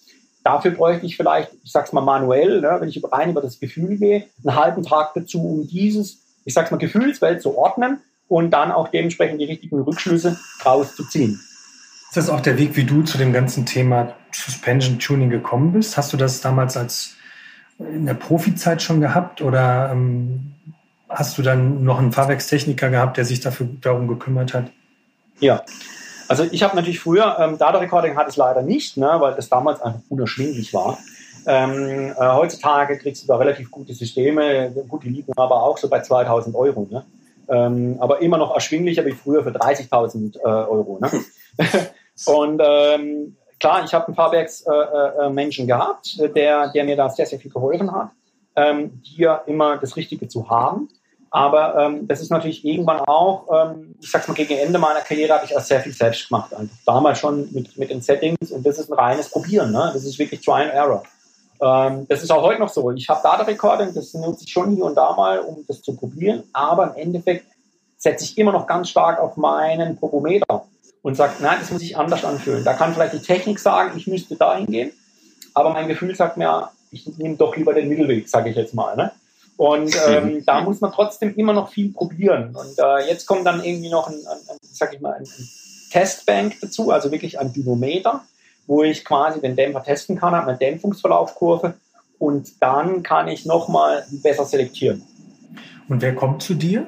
[0.42, 3.98] Dafür bräuchte ich vielleicht, ich sag's mal manuell, ne, wenn ich rein über das Gefühl
[3.98, 8.72] gehe, einen halben Tag dazu, um dieses, ich sag's mal, Gefühlswelt zu ordnen und dann
[8.72, 11.40] auch dementsprechend die richtigen Rückschlüsse rauszuziehen.
[12.08, 15.98] Ist das auch der Weg, wie du zu dem ganzen Thema Suspension Tuning gekommen bist?
[15.98, 17.17] Hast du das damals als
[17.78, 20.54] in der Profizeit schon gehabt oder ähm,
[21.08, 24.70] hast du dann noch einen Fahrwerkstechniker gehabt, der sich dafür darum gekümmert hat?
[25.40, 25.62] Ja,
[26.28, 29.48] also ich habe natürlich früher, ähm, Data Recording hatte ich leider nicht, ne, weil das
[29.48, 30.98] damals einfach unerschwinglich war.
[31.46, 35.88] Ähm, äh, heutzutage kriegst du da relativ gute Systeme, gut, die liegen aber auch so
[35.88, 36.86] bei 2000 Euro.
[36.90, 37.04] Ne?
[37.48, 40.98] Ähm, aber immer noch erschwinglicher wie früher für 30.000 äh, Euro.
[41.00, 41.10] Ne?
[42.26, 47.26] Und ähm, klar, ich habe einen Fahrwerksmenschen äh, äh, gehabt, der, der mir da sehr,
[47.26, 48.10] sehr viel geholfen hat,
[48.56, 50.88] ähm, hier immer das Richtige zu haben.
[51.30, 55.34] Aber ähm, das ist natürlich irgendwann auch, ähm, ich sag's mal, gegen Ende meiner Karriere
[55.34, 56.54] habe ich auch sehr viel selbst gemacht.
[56.54, 56.76] Einfach.
[56.86, 59.72] Damals schon mit, mit den Settings und das ist ein reines Probieren.
[59.72, 59.90] Ne?
[59.92, 61.02] Das ist wirklich Try and Error.
[61.60, 62.90] Ähm, das ist auch heute noch so.
[62.92, 65.94] Ich habe Data Recording, das nutze ich schon hier und da mal, um das zu
[65.94, 66.44] probieren.
[66.52, 67.44] Aber im Endeffekt
[67.98, 70.64] setze ich immer noch ganz stark auf meinen Propometer
[71.02, 72.64] und sage, nein, das muss ich anders anfühlen.
[72.64, 74.92] Da kann vielleicht die Technik sagen, ich müsste dahin gehen.
[75.54, 78.96] Aber mein Gefühl sagt mir, ich nehme doch lieber den Mittelweg, sage ich jetzt mal.
[78.96, 79.12] Ne?
[79.56, 82.54] Und ähm, da muss man trotzdem immer noch viel probieren.
[82.54, 85.48] Und äh, jetzt kommt dann irgendwie noch ein, ein, ein sag ich mal, ein, ein
[85.90, 88.22] Testbank dazu, also wirklich ein Dynometer,
[88.66, 91.74] wo ich quasi den Dämpfer testen kann, habe eine Dämpfungsverlaufkurve
[92.18, 95.02] und dann kann ich nochmal besser selektieren.
[95.88, 96.86] Und wer kommt zu dir?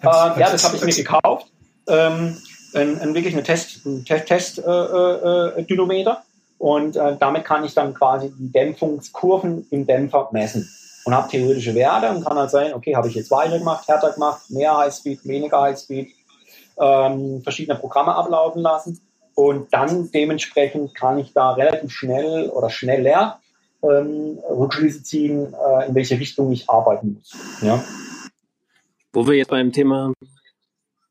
[0.00, 1.46] Als, äh, als ja, das habe ich mir gekauft.
[1.88, 2.36] Ähm,
[2.76, 6.22] ein, ein, wirklich eine Test, ein Test, Test äh, äh, Dynometer
[6.58, 10.68] und äh, damit kann ich dann quasi die Dämpfungskurven im Dämpfer messen
[11.04, 14.12] und habe theoretische Werte und kann halt sagen, okay, habe ich jetzt weiter gemacht, härter
[14.12, 16.12] gemacht, mehr Highspeed, weniger Highspeed,
[16.78, 19.00] ähm, verschiedene Programme ablaufen lassen
[19.34, 23.40] und dann dementsprechend kann ich da relativ schnell oder schneller
[23.82, 27.36] ähm, Rückschlüsse ziehen, äh, in welche Richtung ich arbeiten muss.
[27.62, 27.82] Ja.
[29.12, 30.12] Wo wir jetzt beim Thema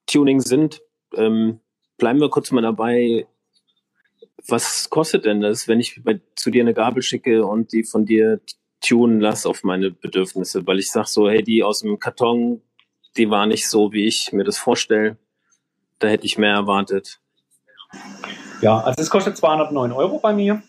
[0.08, 0.82] Tuning sind,
[1.18, 1.60] ähm,
[1.98, 3.28] bleiben wir kurz mal dabei.
[4.48, 8.06] Was kostet denn das, wenn ich bei, zu dir eine Gabel schicke und die von
[8.06, 8.40] dir
[8.82, 12.62] tunen lasse auf meine Bedürfnisse, weil ich sage so, hey, die aus dem Karton,
[13.18, 15.18] die war nicht so, wie ich mir das vorstelle.
[16.00, 17.20] Da hätte ich mehr erwartet.
[18.62, 20.62] Ja, also es kostet 209 Euro bei mir.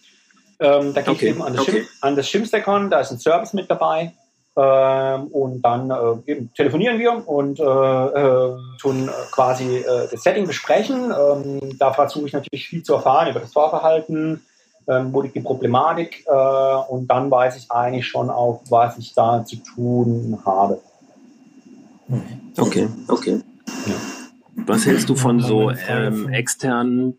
[0.58, 1.28] Ähm, da gehe okay.
[1.30, 1.84] eben an das, okay.
[2.02, 4.14] Schim Schimstackon, da ist ein Service mit dabei.
[4.58, 10.46] Ähm, und dann äh, eben telefonieren wir und äh, äh, tun quasi äh, das Setting
[10.46, 11.12] besprechen.
[11.12, 14.40] Ähm, da versuche ich natürlich viel zu erfahren über das Fahrverhalten,
[14.88, 19.12] ähm, wo liegt die Problematik äh, und dann weiß ich eigentlich schon auch, was ich
[19.12, 20.80] da zu tun habe.
[22.56, 23.40] Okay, okay.
[23.86, 23.94] Ja.
[24.64, 27.18] Was hältst du von so ähm, externen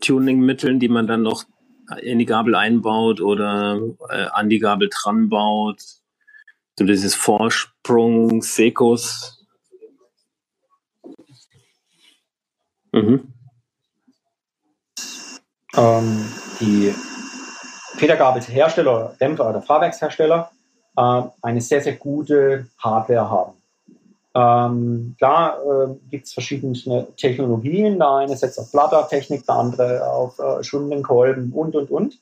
[0.00, 1.44] Tuning-Mitteln, die man dann noch
[2.00, 5.82] in die Gabel einbaut oder äh, an die Gabel dran baut?
[6.78, 9.44] So dieses Vorsprung, Sekos.
[12.92, 13.32] Mhm
[15.76, 16.26] ähm,
[16.60, 16.94] die
[17.96, 20.50] Federgabelhersteller, Dämpfer oder Fahrwerkshersteller
[20.96, 23.52] äh, eine sehr, sehr gute Hardware haben.
[24.34, 30.38] Ähm, klar äh, gibt es verschiedene Technologien, der eine setzt auf Blattertechnik, der andere auf
[30.38, 32.18] äh, Schundenkolben und, und, und.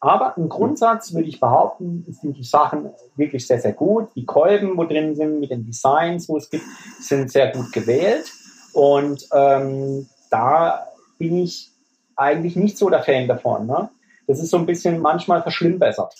[0.00, 4.08] Aber im Grundsatz würde ich behaupten, sind die Sachen wirklich sehr, sehr gut.
[4.14, 6.64] Die Kolben, wo drin sind, mit den Designs, wo es gibt,
[7.00, 8.30] sind sehr gut gewählt.
[8.72, 10.86] Und ähm, da
[11.18, 11.70] bin ich
[12.14, 13.66] eigentlich nicht so der Fan davon.
[13.66, 13.88] Ne?
[14.26, 16.14] Das ist so ein bisschen manchmal verschlimmbessert.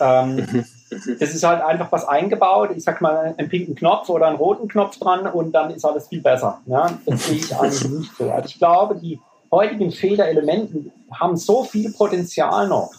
[0.00, 0.64] Ähm, mhm.
[1.18, 2.70] das ist halt einfach was eingebaut.
[2.76, 6.08] Ich sag mal, einen pinken Knopf oder einen roten Knopf dran und dann ist alles
[6.08, 6.60] viel besser.
[6.66, 6.98] Ja?
[7.04, 8.30] Das sehe ich eigentlich nicht so.
[8.30, 12.92] Also ich glaube, die heutigen Federelementen haben so viel Potenzial noch,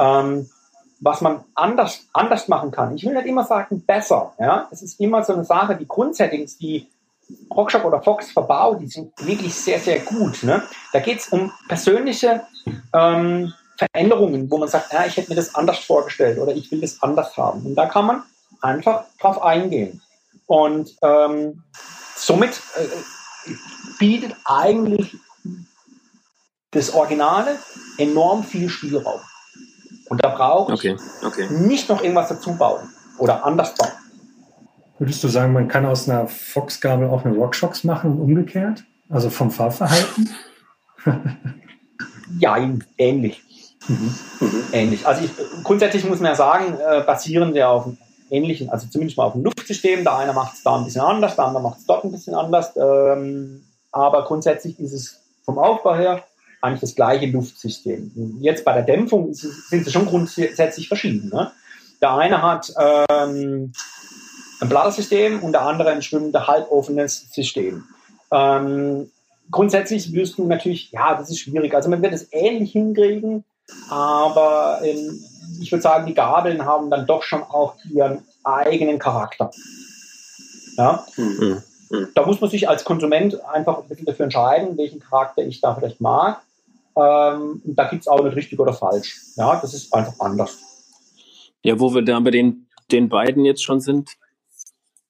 [0.00, 0.48] ähm,
[1.00, 2.94] was man anders, anders machen kann.
[2.94, 4.34] Ich will nicht immer sagen besser.
[4.38, 4.68] Ja?
[4.70, 6.88] Es ist immer so eine Sache, die Grundsettings, die
[7.54, 10.42] Rockshop oder Fox verbaut, die sind wirklich sehr, sehr gut.
[10.42, 10.62] Ne?
[10.92, 12.42] Da geht es um persönliche
[12.92, 16.80] ähm, Veränderungen, wo man sagt, ja, ich hätte mir das anders vorgestellt oder ich will
[16.80, 17.64] das anders haben.
[17.64, 18.22] Und da kann man
[18.60, 20.02] einfach drauf eingehen.
[20.46, 21.62] Und ähm,
[22.16, 23.52] somit äh,
[23.98, 25.16] bietet eigentlich
[26.72, 27.58] das Originale
[27.96, 29.20] enorm viel Spielraum.
[30.10, 31.46] Und da braucht okay, okay.
[31.50, 33.92] nicht noch irgendwas dazu bauen oder anders bauen.
[34.98, 38.84] Würdest du sagen, man kann aus einer Fox-Gabel auch eine Rockshox machen und umgekehrt?
[39.08, 40.28] Also vom Fahrverhalten?
[42.40, 42.56] ja,
[42.98, 43.42] ähnlich.
[43.86, 44.14] Mhm.
[44.40, 44.64] Mhm.
[44.72, 45.06] Ähnlich.
[45.06, 45.30] Also ich,
[45.62, 47.98] grundsätzlich muss man ja sagen, äh, basieren wir auf einem
[48.30, 50.02] ähnlichen, also zumindest mal auf dem Luftsystem.
[50.02, 52.34] Der eine macht es da ein bisschen anders, der andere macht es dort ein bisschen
[52.34, 52.72] anders.
[52.76, 56.24] Ähm, aber grundsätzlich ist es vom Aufbau her
[56.60, 58.38] eigentlich das gleiche Luftsystem.
[58.40, 61.30] Jetzt bei der Dämpfung sind sie schon grundsätzlich verschieden.
[61.32, 61.50] Ne?
[62.00, 63.72] Der eine hat ähm,
[64.60, 67.84] ein Blattensystem und der andere ein schwimmender halboffenes System.
[68.30, 69.10] Ähm,
[69.50, 71.74] grundsätzlich wirst du natürlich, ja, das ist schwierig.
[71.74, 73.44] Also man wird es ähnlich hinkriegen,
[73.88, 75.24] aber ähm,
[75.60, 79.50] ich würde sagen, die Gabeln haben dann doch schon auch ihren eigenen Charakter.
[80.76, 81.04] Ja?
[81.16, 81.62] Mhm.
[81.90, 82.08] Mhm.
[82.14, 85.74] Da muss man sich als Konsument einfach ein bisschen dafür entscheiden, welchen Charakter ich da
[85.74, 86.40] vielleicht mag.
[86.96, 89.18] Ähm, da gibt es auch nicht richtig oder falsch.
[89.36, 90.58] Ja, das ist einfach anders.
[91.62, 94.16] Ja, wo wir da bei den, den beiden jetzt schon sind,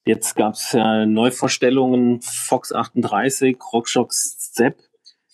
[0.04, 4.78] Jetzt gab es ja Neuvorstellungen, Fox 38, RockShox Zepp.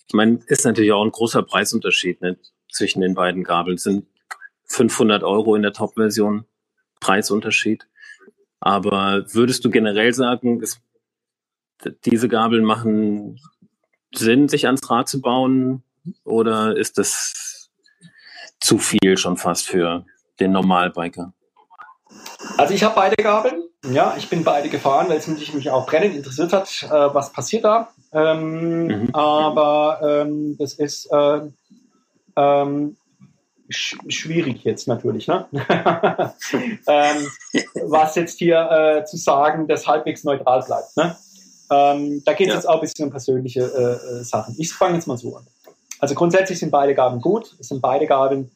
[0.07, 2.37] Ich meine, ist natürlich auch ein großer Preisunterschied ne,
[2.71, 3.77] zwischen den beiden Gabeln.
[3.77, 4.07] Sind
[4.65, 6.45] 500 Euro in der Top-Version
[6.99, 7.87] Preisunterschied.
[8.59, 10.81] Aber würdest du generell sagen, ist,
[12.05, 13.39] diese Gabeln machen
[14.13, 15.83] Sinn, sich ans Rad zu bauen?
[16.23, 17.69] Oder ist das
[18.59, 20.05] zu viel schon fast für
[20.39, 21.33] den Normalbiker?
[22.57, 23.63] Also ich habe beide Gabeln.
[23.85, 27.31] Ja, ich bin beide gefahren, weil es mich, mich auch brennend interessiert hat, äh, was
[27.31, 27.89] passiert da.
[28.11, 29.09] Ähm, mhm.
[29.13, 31.41] Aber ähm, das ist äh,
[32.35, 32.97] ähm,
[33.69, 35.27] sch schwierig jetzt natürlich.
[35.27, 35.45] Ne?
[36.87, 37.27] Ähm,
[37.83, 40.95] was jetzt hier äh, zu sagen, das halbwegs neutral bleibt.
[40.95, 41.17] Ne?
[41.69, 42.59] Ähm, da geht es ja.
[42.59, 44.55] jetzt auch ein bisschen um persönliche äh, äh, Sachen.
[44.57, 45.45] Ich fange jetzt mal so an.
[45.99, 47.55] Also grundsätzlich sind beide Gabeln gut.
[47.59, 48.51] Es sind beide Gabeln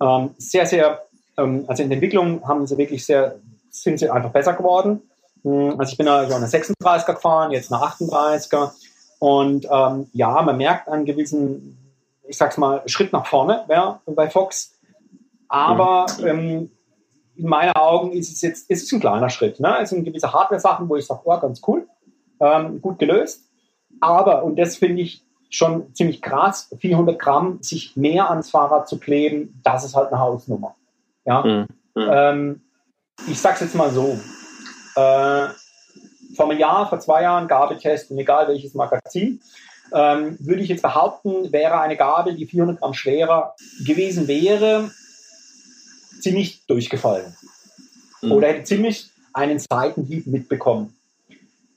[0.00, 1.02] ähm, sehr, sehr
[1.36, 3.36] ähm, also in der Entwicklung haben sie wirklich sehr,
[3.70, 5.02] sind sie einfach besser geworden.
[5.42, 8.72] Hm, also ich bin ja eine 36er gefahren, jetzt eine 38er.
[9.18, 11.78] Und ähm, ja, man merkt einen gewissen,
[12.26, 14.72] ich sag's mal, Schritt nach vorne ja, bei Fox.
[15.48, 16.26] Aber mhm.
[16.26, 16.70] ähm,
[17.36, 19.60] in meinen Augen ist es jetzt ist es ein kleiner Schritt.
[19.60, 19.78] Ne?
[19.80, 21.86] Es sind gewisse Hardware-Sachen, wo ich sage, oh, ganz cool,
[22.40, 23.44] ähm, gut gelöst.
[24.00, 25.22] Aber, und das finde ich
[25.52, 30.18] schon ziemlich krass, 400 Gramm sich mehr ans Fahrrad zu kleben, das ist halt eine
[30.18, 30.74] Hausnummer.
[31.26, 31.42] Ja?
[31.42, 31.66] Mhm.
[31.94, 32.62] Ähm,
[33.28, 34.18] ich sag's jetzt mal so.
[34.96, 35.48] Äh,
[36.34, 39.40] vor einem Jahr, vor zwei Jahren Gabeltest, und egal welches Magazin,
[39.92, 44.90] ähm, würde ich jetzt behaupten, wäre eine Gabel, die 400 Gramm schwerer gewesen wäre,
[46.20, 47.36] ziemlich durchgefallen.
[48.22, 48.32] Mhm.
[48.32, 50.96] Oder hätte ziemlich einen Seitenhieb mitbekommen.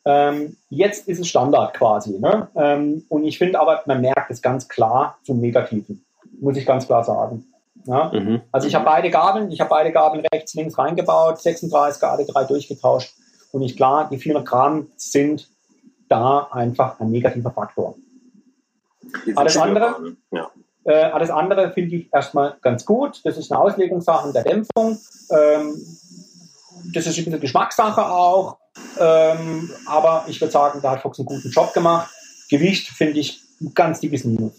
[0.05, 2.19] Ähm, jetzt ist es Standard quasi.
[2.19, 2.47] Ne?
[2.55, 6.05] Ähm, und ich finde aber, man merkt es ganz klar zum Negativen.
[6.39, 7.45] Muss ich ganz klar sagen.
[7.85, 8.11] Ja?
[8.13, 8.41] Mhm.
[8.51, 12.43] Also ich habe beide Gabeln, ich habe beide Gabeln rechts, links reingebaut, 36 alle drei
[12.43, 13.15] durchgetauscht.
[13.51, 15.49] Und ich klar, die 400 Gramm sind
[16.07, 17.95] da einfach ein negativer Faktor.
[19.35, 20.49] Alles andere, ja.
[20.83, 23.21] äh, alles andere finde ich erstmal ganz gut.
[23.23, 24.97] Das ist eine Auslegungssache der Dämpfung.
[25.29, 25.75] Ähm,
[26.93, 28.57] das ist ein bisschen Geschmackssache auch.
[28.99, 32.11] Ähm, aber ich würde sagen, da hat Fox einen guten Job gemacht.
[32.49, 34.53] Gewicht finde ich ein ganz dickes Minus.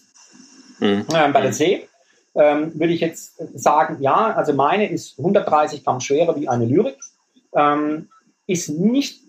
[0.78, 1.06] Mhm.
[1.14, 1.88] Ähm, bei der See
[2.34, 6.98] ähm, würde ich jetzt sagen, ja, also meine ist 130 Gramm schwerer wie eine Lyrik.
[7.54, 8.08] Ähm,
[8.46, 9.20] ist nicht,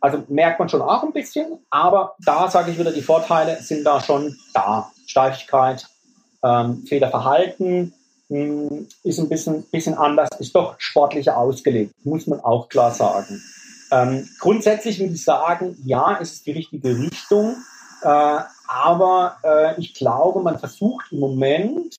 [0.00, 3.84] also merkt man schon auch ein bisschen, aber da sage ich wieder, die Vorteile sind
[3.84, 4.90] da schon da.
[5.06, 5.86] Steifigkeit,
[6.42, 7.92] ähm, Federverhalten
[9.02, 13.42] ist ein bisschen, bisschen anders, ist doch sportlicher ausgelegt, muss man auch klar sagen.
[13.90, 17.56] Ähm, grundsätzlich würde ich sagen, ja, es ist die richtige Richtung,
[18.02, 21.94] äh, aber äh, ich glaube, man versucht im Moment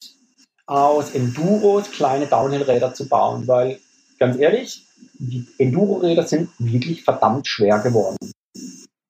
[0.65, 3.79] aus Enduros kleine Downhill-Räder zu bauen, weil
[4.17, 4.88] ganz ehrlich,
[5.19, 8.17] die Enduro-Räder sind wirklich verdammt schwer geworden.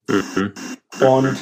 [0.08, 0.52] Mhm.
[1.00, 1.38] Und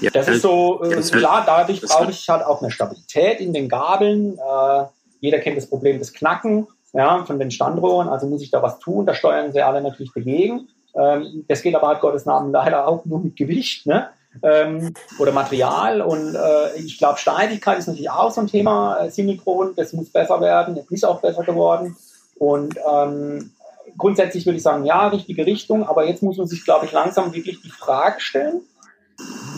[0.00, 3.68] ja, das ist so, äh, klar, dadurch brauche ich halt auch eine Stabilität in den
[3.68, 4.38] Gabeln.
[4.38, 4.84] Äh,
[5.20, 8.78] Jeder kennt das Problem des Knacken ja, von den Standrohren, also muss ich da was
[8.78, 9.06] tun.
[9.06, 10.68] Da steuern sie alle natürlich dagegen.
[10.94, 14.08] Ähm, das geht aber halt Gottes Namen leider auch nur mit Gewicht ne?
[14.42, 16.00] ähm, oder Material.
[16.00, 19.00] Und äh, ich glaube, Steidigkeit ist natürlich auch so ein Thema.
[19.00, 21.96] Äh, Silikon, das muss besser werden, ist auch besser geworden.
[22.38, 23.52] Und ähm,
[23.98, 25.86] grundsätzlich würde ich sagen, ja, richtige Richtung.
[25.86, 28.62] Aber jetzt muss man sich, glaube ich, langsam wirklich die Frage stellen,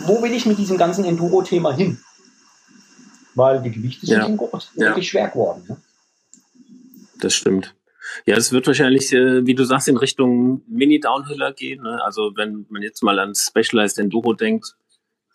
[0.05, 1.99] wo will ich mit diesem ganzen Enduro-Thema hin?
[3.35, 4.35] Weil die Gewichte sind ja.
[4.35, 5.09] groß, wirklich ja.
[5.09, 5.63] schwer geworden.
[5.67, 5.77] Ne?
[7.19, 7.75] Das stimmt.
[8.25, 11.83] Ja, es wird wahrscheinlich, äh, wie du sagst, in Richtung Mini-Downhiller gehen.
[11.83, 12.03] Ne?
[12.03, 14.75] Also wenn man jetzt mal an Specialized Enduro denkt,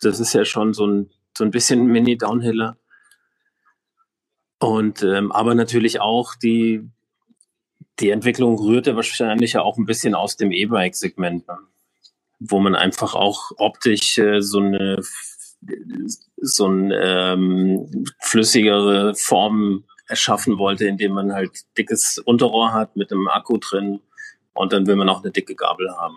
[0.01, 2.77] das ist ja schon so ein, so ein bisschen Mini-Downhiller.
[4.59, 6.87] Und ähm, aber natürlich auch die,
[7.99, 11.57] die Entwicklung rührte wahrscheinlich ja auch ein bisschen aus dem E-Bike-Segment, ne?
[12.39, 15.01] wo man einfach auch optisch äh, so eine
[16.41, 23.27] so eine ähm, flüssigere Form erschaffen wollte, indem man halt dickes Unterrohr hat mit einem
[23.27, 24.01] Akku drin
[24.53, 26.15] und dann will man auch eine dicke Gabel haben.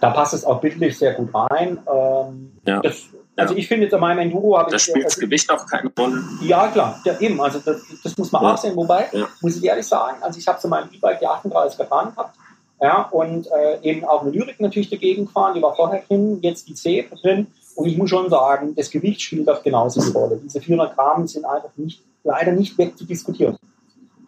[0.00, 1.78] Da passt es auch bildlich sehr gut rein.
[1.90, 2.80] Ähm, ja.
[2.80, 3.04] Das,
[3.36, 3.60] also ja.
[3.60, 4.72] ich finde jetzt an meinem Enduro habe ich.
[4.72, 6.22] Da spielt das Gewicht auch keine Rolle.
[6.42, 7.40] Ja, klar, ja, eben.
[7.40, 8.52] Also das, das muss man ja.
[8.52, 8.76] auch sehen.
[8.76, 9.08] Wobei,
[9.40, 12.36] muss ich ehrlich sagen, also ich habe zu meinem E-Bike die 38 gefahren gehabt.
[12.80, 16.68] Ja, und äh, eben auch eine Lyrik natürlich dagegen gefahren, die war vorher drin, jetzt
[16.68, 17.46] die C drin.
[17.74, 20.40] Und ich muss schon sagen, das Gewicht spielt auch genauso die Rolle.
[20.42, 23.56] Diese 400 Gramm sind einfach nicht leider nicht wegzudiskutieren.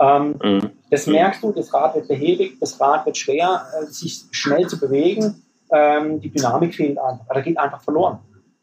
[0.00, 0.70] Ähm, mhm.
[0.90, 4.78] Das merkst du, das Rad wird behäbig, das Rad wird schwer, äh, sich schnell zu
[4.78, 5.42] bewegen,
[5.72, 8.18] ähm, die Dynamik fehlt einfach, da geht einfach verloren.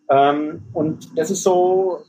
[0.09, 2.01] Ähm, und das ist so,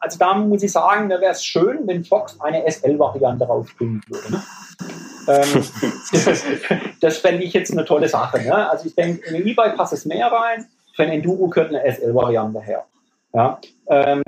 [0.00, 4.32] also da muss ich sagen, da wäre es schön, wenn Fox eine SL-Variante rausbringen würde.
[4.32, 4.42] Ne?
[5.28, 5.64] ähm,
[6.12, 6.44] das,
[7.00, 8.42] das fände ich jetzt eine tolle Sache.
[8.42, 8.68] Ne?
[8.68, 10.66] Also ich denke, in ein E-Bike passt es mehr rein,
[11.00, 12.84] für ein Enduro könnte eine SL-Variante her.
[13.32, 13.58] Ja?
[13.88, 14.22] Ähm,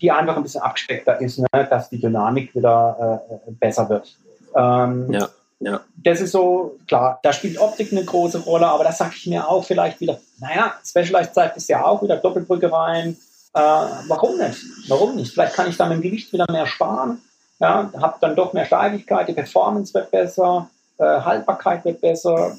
[0.00, 1.46] die einfach ein bisschen abgespeckter ist, ne?
[1.52, 4.16] dass die Dynamik wieder äh, besser wird.
[4.54, 5.28] Ähm, ja,
[5.60, 5.80] ja.
[5.96, 9.48] Das ist so, klar, da spielt Optik eine große Rolle, aber da sage ich mir
[9.48, 13.16] auch vielleicht wieder, naja, Specialized zeigt es ja auch wieder Doppelbrücke rein.
[13.54, 14.60] Äh, warum nicht?
[14.88, 15.32] Warum nicht?
[15.32, 17.22] Vielleicht kann ich dann im Gewicht wieder mehr sparen.
[17.58, 22.54] Ja, habe dann doch mehr Steigigkeit, die Performance wird besser, äh, Haltbarkeit wird besser.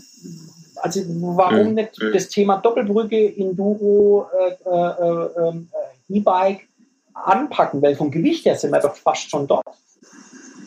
[0.81, 6.67] Also warum nicht das Thema Doppelbrücke, Enduro, äh, äh, ähm, äh E-Bike
[7.13, 9.65] anpacken, weil vom Gewicht her sind wir doch fast schon dort.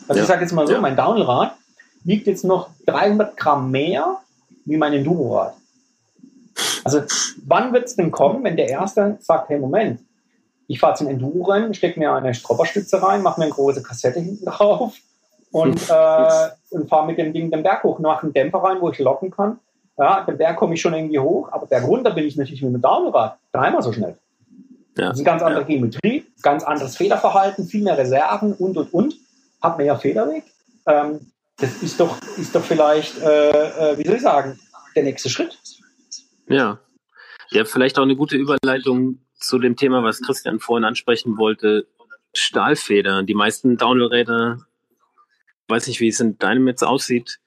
[0.07, 0.21] Also ja.
[0.21, 0.81] ich sage jetzt mal so, ja.
[0.81, 1.55] mein Downrad
[2.03, 4.19] wiegt jetzt noch 300 Gramm mehr
[4.65, 5.53] wie mein Enduro-Rad.
[6.83, 7.01] Also
[7.45, 10.01] wann wird es denn kommen, wenn der Erste sagt, hey Moment,
[10.67, 14.45] ich fahre zum Enduro-Rennen, stecke mir eine Stropperstütze rein, mache mir eine große Kassette hinten
[14.45, 14.93] drauf
[15.51, 18.89] und, äh, und fahre mit dem Ding den Berg hoch, mache einen Dämpfer rein, wo
[18.89, 19.59] ich locken kann.
[19.97, 22.73] Ja, den Berg komme ich schon irgendwie hoch, aber Berg runter bin ich natürlich mit
[22.73, 24.17] dem Downrad dreimal so schnell.
[24.97, 25.09] Ja.
[25.09, 25.67] Das ist eine ganz andere ja.
[25.67, 29.15] Geometrie, ganz anderes Federverhalten, viel mehr Reserven und und und.
[29.61, 30.43] Hat mehr Federweg.
[30.85, 34.59] Ähm, das ist doch, ist doch vielleicht, äh, äh, wie soll ich sagen,
[34.95, 35.57] der nächste Schritt.
[36.47, 36.79] Ja.
[37.49, 41.87] Ja, vielleicht auch eine gute Überleitung zu dem Thema, was Christian vorhin ansprechen wollte.
[42.33, 43.23] Stahlfeder.
[43.23, 44.59] Die meisten Downhill-Räder,
[45.67, 47.39] weiß nicht, wie es in deinem jetzt aussieht,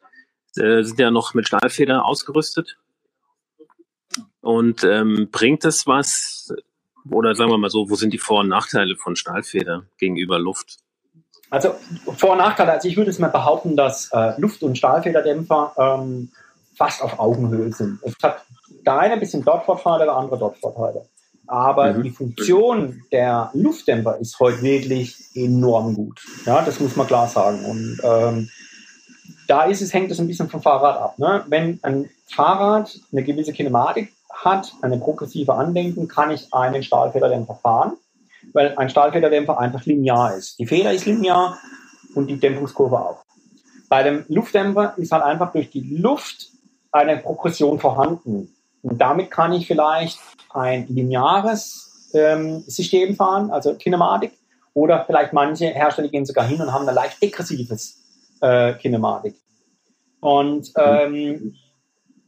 [0.58, 2.76] äh, sind ja noch mit Stahlfeder ausgerüstet.
[4.40, 6.52] Und ähm, bringt es was,
[7.10, 10.78] oder sagen wir mal so, wo sind die Vor- und Nachteile von Stahlfeder gegenüber Luft?
[11.50, 11.74] Also
[12.16, 16.30] Vor- und Nachteile, also ich würde es mal behaupten, dass äh, Luft- und Stahlfederdämpfer ähm,
[16.76, 17.98] fast auf Augenhöhe sind.
[18.02, 18.44] Es hat
[18.84, 21.06] der eine ein bisschen dort Vorteile, der andere dort Vorteile.
[21.46, 22.02] Aber mhm.
[22.02, 26.20] die Funktion der Luftdämpfer ist heute wirklich enorm gut.
[26.44, 27.64] Ja, das muss man klar sagen.
[27.64, 28.50] Und ähm,
[29.46, 31.18] da ist es, hängt es ein bisschen vom Fahrrad ab.
[31.18, 31.44] Ne?
[31.48, 37.92] Wenn ein Fahrrad eine gewisse Kinematik hat, eine progressive Andenken, kann ich einen Stahlfederdämpfer fahren,
[38.52, 40.58] weil ein Stahlfederdämpfer einfach linear ist.
[40.58, 41.58] Die Feder ist linear
[42.14, 43.24] und die Dämpfungskurve auch.
[43.88, 46.48] Bei dem Luftdämpfer ist halt einfach durch die Luft
[46.90, 48.54] eine Progression vorhanden.
[48.82, 50.18] Und damit kann ich vielleicht
[50.50, 54.32] ein lineares ähm, System fahren, also Kinematik,
[54.74, 58.05] oder vielleicht manche Hersteller gehen sogar hin und haben ein leicht degressives
[58.46, 59.34] äh, Kinematik.
[60.20, 61.54] Und ähm,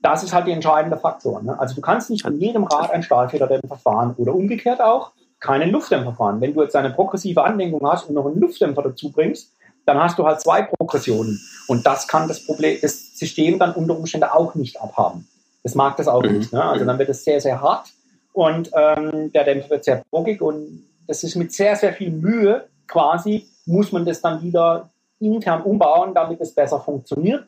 [0.02, 1.42] das ist halt der entscheidende Faktor.
[1.42, 1.58] Ne?
[1.58, 6.14] Also du kannst nicht in jedem Rad ein Stahlfederdämpfer fahren oder umgekehrt auch keinen Luftdämpfer
[6.14, 6.40] fahren.
[6.40, 9.52] Wenn du jetzt eine progressive Anlenkung hast und noch einen Luftdämpfer dazu bringst,
[9.86, 11.40] dann hast du halt zwei Progressionen.
[11.66, 15.26] Und das kann das Problem, das System dann unter Umständen auch nicht abhaben.
[15.62, 16.38] Das mag das auch mhm.
[16.38, 16.52] nicht.
[16.52, 16.62] Ne?
[16.62, 17.88] Also dann wird es sehr, sehr hart
[18.32, 22.66] und ähm, der Dämpfer wird sehr brockig und das ist mit sehr, sehr viel Mühe
[22.86, 24.90] quasi, muss man das dann wieder
[25.20, 27.46] intern umbauen, damit es besser funktioniert.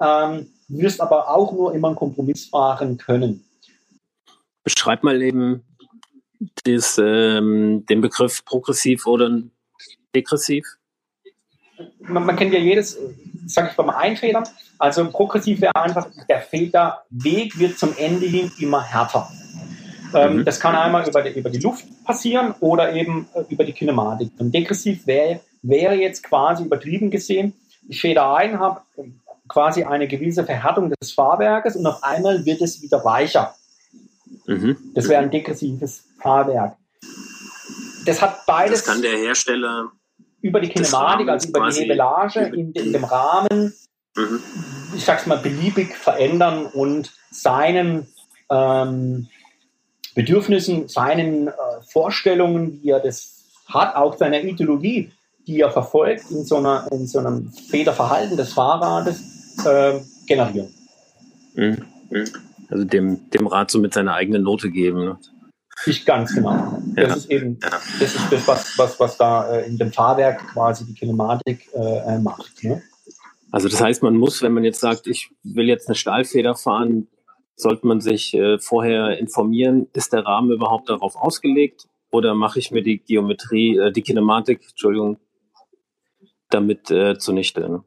[0.00, 3.44] Ähm, wirst aber auch nur immer einen Kompromiss fahren können.
[4.64, 5.64] Beschreib mal eben
[6.64, 9.42] das, ähm, den Begriff progressiv oder
[10.14, 10.66] degressiv.
[12.00, 12.98] man, man kennt ja jedes,
[13.46, 14.44] sage ich mal, Einfedern.
[14.78, 19.28] Also progressiv wäre einfach, der Federweg wird zum Ende hin immer härter.
[20.14, 20.44] Ähm, mhm.
[20.44, 24.30] Das kann einmal über die, über die Luft passieren oder eben äh, über die Kinematik.
[24.38, 27.54] Und degressiv wäre, wäre jetzt quasi übertrieben gesehen,
[27.88, 28.80] ich feder ein, habe
[29.48, 33.54] quasi eine gewisse Verhärtung des Fahrwerkes und auf einmal wird es wieder weicher.
[34.46, 34.76] Mhm.
[34.94, 36.76] Das wäre ein degressives Fahrwerk.
[38.04, 38.84] Das hat beides.
[38.84, 39.90] Das kann der Hersteller
[40.40, 43.74] über die Kinematik, also über die Hebelage in, in dem Rahmen,
[44.16, 44.40] mhm.
[44.94, 48.06] ich sag's mal, beliebig verändern und seinen
[48.50, 49.28] ähm,
[50.14, 51.52] Bedürfnissen, seinen äh,
[51.88, 55.12] Vorstellungen, wie er das hat, auch seiner Ideologie,
[55.46, 59.22] die er verfolgt in so, einer, in so einem Federverhalten des Fahrrades,
[59.64, 60.74] äh, generieren.
[61.54, 61.82] Mhm.
[62.10, 62.24] mhm.
[62.68, 65.04] Also dem, dem Rad so mit seiner eigenen Note geben.
[65.04, 65.18] Ne?
[65.84, 66.82] Ich ganz genau.
[66.96, 67.14] Das ja.
[67.14, 70.94] ist eben, das ist das, was, was, was da äh, in dem Fahrwerk quasi die
[70.94, 72.64] Kinematik äh, äh, macht.
[72.64, 72.82] Ne?
[73.52, 77.06] Also das heißt, man muss, wenn man jetzt sagt, ich will jetzt eine Stahlfeder fahren,
[77.54, 82.70] sollte man sich äh, vorher informieren, ist der Rahmen überhaupt darauf ausgelegt oder mache ich
[82.70, 85.18] mir die Geometrie, äh, die Kinematik, Entschuldigung,
[86.50, 87.68] damit äh, zunichte?
[87.68, 87.82] Ne?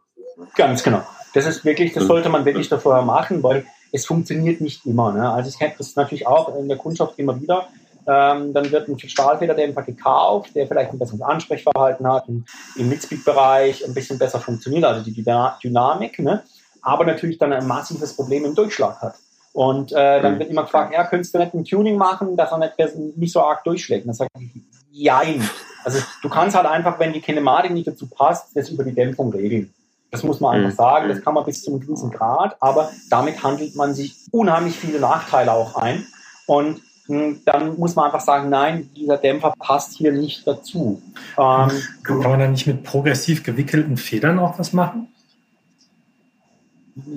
[0.56, 1.02] Ganz genau.
[1.34, 2.08] Das ist wirklich, das hm.
[2.08, 5.12] sollte man wirklich davor machen, weil es funktioniert nicht immer.
[5.12, 5.30] Ne?
[5.30, 7.68] Also ich kenne das natürlich auch in der Kundschaft immer wieder.
[8.08, 12.46] Ähm, dann wird ein Stahlfederdämpfer gekauft, der vielleicht ein besseres Ansprechverhalten hat und
[12.76, 16.44] im Midspeed-Bereich ein bisschen besser funktioniert, also die Dynamik, ne?
[16.82, 19.16] aber natürlich dann ein massives Problem im Durchschlag hat.
[19.54, 20.40] Und äh, dann mhm.
[20.40, 23.42] wird immer gefragt, ja, könntest du nicht ein Tuning machen, dass er nicht, nicht so
[23.42, 24.06] arg durchschlägt?
[24.06, 24.62] Und dann sage ich,
[25.00, 25.50] jein.
[25.84, 29.32] Also du kannst halt einfach, wenn die Kinematik nicht dazu passt, das über die Dämpfung
[29.32, 29.74] regeln.
[30.12, 30.76] Das muss man einfach mhm.
[30.76, 31.10] sagen.
[31.10, 35.00] Das kann man bis zu einem gewissen Grad, aber damit handelt man sich unheimlich viele
[35.00, 36.06] Nachteile auch ein.
[36.48, 41.02] Und hm, dann muss man einfach sagen, nein, dieser Dämpfer passt hier nicht dazu.
[41.38, 41.72] Ähm,
[42.04, 45.08] kann man da nicht mit progressiv gewickelten Federn auch was machen?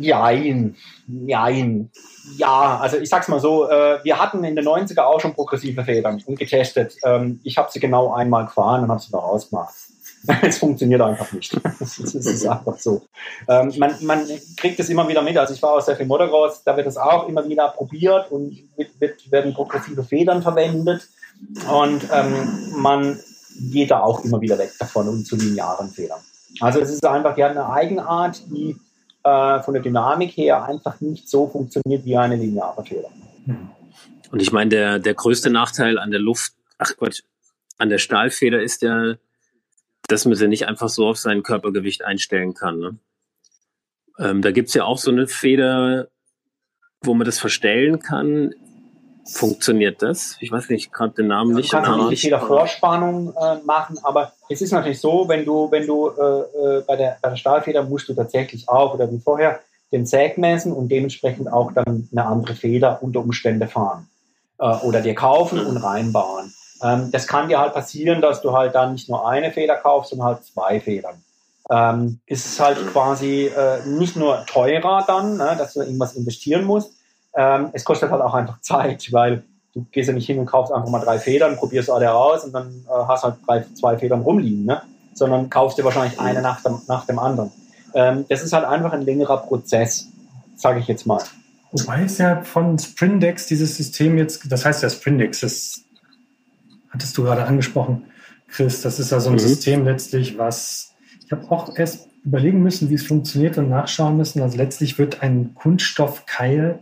[0.01, 0.77] Jein,
[1.09, 1.91] jein.
[2.37, 5.85] Ja, also ich sag's mal so, äh, wir hatten in den 90er auch schon progressive
[5.85, 6.97] Federn und getestet.
[7.05, 9.75] Ähm, ich habe sie genau einmal gefahren und habe sie da rausgemacht.
[10.43, 11.59] es funktioniert einfach nicht.
[11.81, 13.03] das ist einfach so.
[13.49, 14.27] Ähm, man, man
[14.57, 15.37] kriegt es immer wieder mit.
[15.37, 18.57] Also ich war auch sehr viel Motocross, da wird es auch immer wieder probiert und
[18.77, 21.09] wird, wird, werden progressive Federn verwendet.
[21.69, 23.19] Und ähm, man
[23.73, 26.21] geht da auch immer wieder weg davon und zu linearen Federn.
[26.61, 28.77] Also es ist einfach, die hat eine Eigenart, die
[29.25, 33.09] äh, von der Dynamik her einfach nicht so funktioniert wie eine lineare Feder.
[34.31, 37.23] Und ich meine, der, der größte Nachteil an der Luft, ach Quatsch,
[37.79, 39.15] an der Stahlfeder ist ja,
[40.09, 42.79] dass man sie nicht einfach so auf sein Körpergewicht einstellen kann.
[42.79, 42.99] Ne?
[44.19, 46.09] Ähm, da gibt's ja auch so eine Feder,
[47.03, 48.55] wo man das verstellen kann.
[49.25, 50.37] Funktioniert das?
[50.41, 51.73] Ich weiß nicht, gerade den Namen nicht.
[51.73, 55.87] Du kannst nicht die Federvorspannung äh, machen, aber es ist natürlich so, wenn du, wenn
[55.87, 59.61] du äh, äh, bei, der, bei der Stahlfeder musst du tatsächlich auch oder wie vorher
[59.93, 64.09] den Säg messen und dementsprechend auch dann eine andere Feder unter Umständen fahren
[64.59, 66.53] äh, oder dir kaufen und reinbauen.
[66.83, 70.11] Ähm, das kann dir halt passieren, dass du halt dann nicht nur eine Feder kaufst,
[70.11, 71.23] sondern halt zwei Federn.
[71.71, 76.93] Ähm, ist halt quasi äh, nicht nur teurer dann, ne, dass du irgendwas investieren musst.
[77.35, 80.73] Ähm, es kostet halt auch einfach Zeit, weil du gehst ja nicht hin und kaufst
[80.73, 84.23] einfach mal drei Federn, probierst alle raus und dann äh, hast halt drei, zwei Federn
[84.23, 84.83] rumliegen, ne?
[85.15, 87.51] sondern kaufst dir wahrscheinlich eine nach dem, nach dem anderen.
[87.95, 90.09] Ähm, das ist halt einfach ein längerer Prozess,
[90.57, 91.23] sage ich jetzt mal.
[91.73, 95.85] Wobei es ja von Sprindex dieses System jetzt, das heißt ja Sprindex, das
[96.91, 98.05] hattest du gerade angesprochen,
[98.49, 98.83] Chris.
[98.83, 99.41] Das ist ja so ein mhm.
[99.41, 100.93] System letztlich, was
[101.25, 104.43] ich habe auch erst überlegen müssen, wie es funktioniert und nachschauen müssen.
[104.43, 106.79] Also letztlich wird ein Kunststoffkeil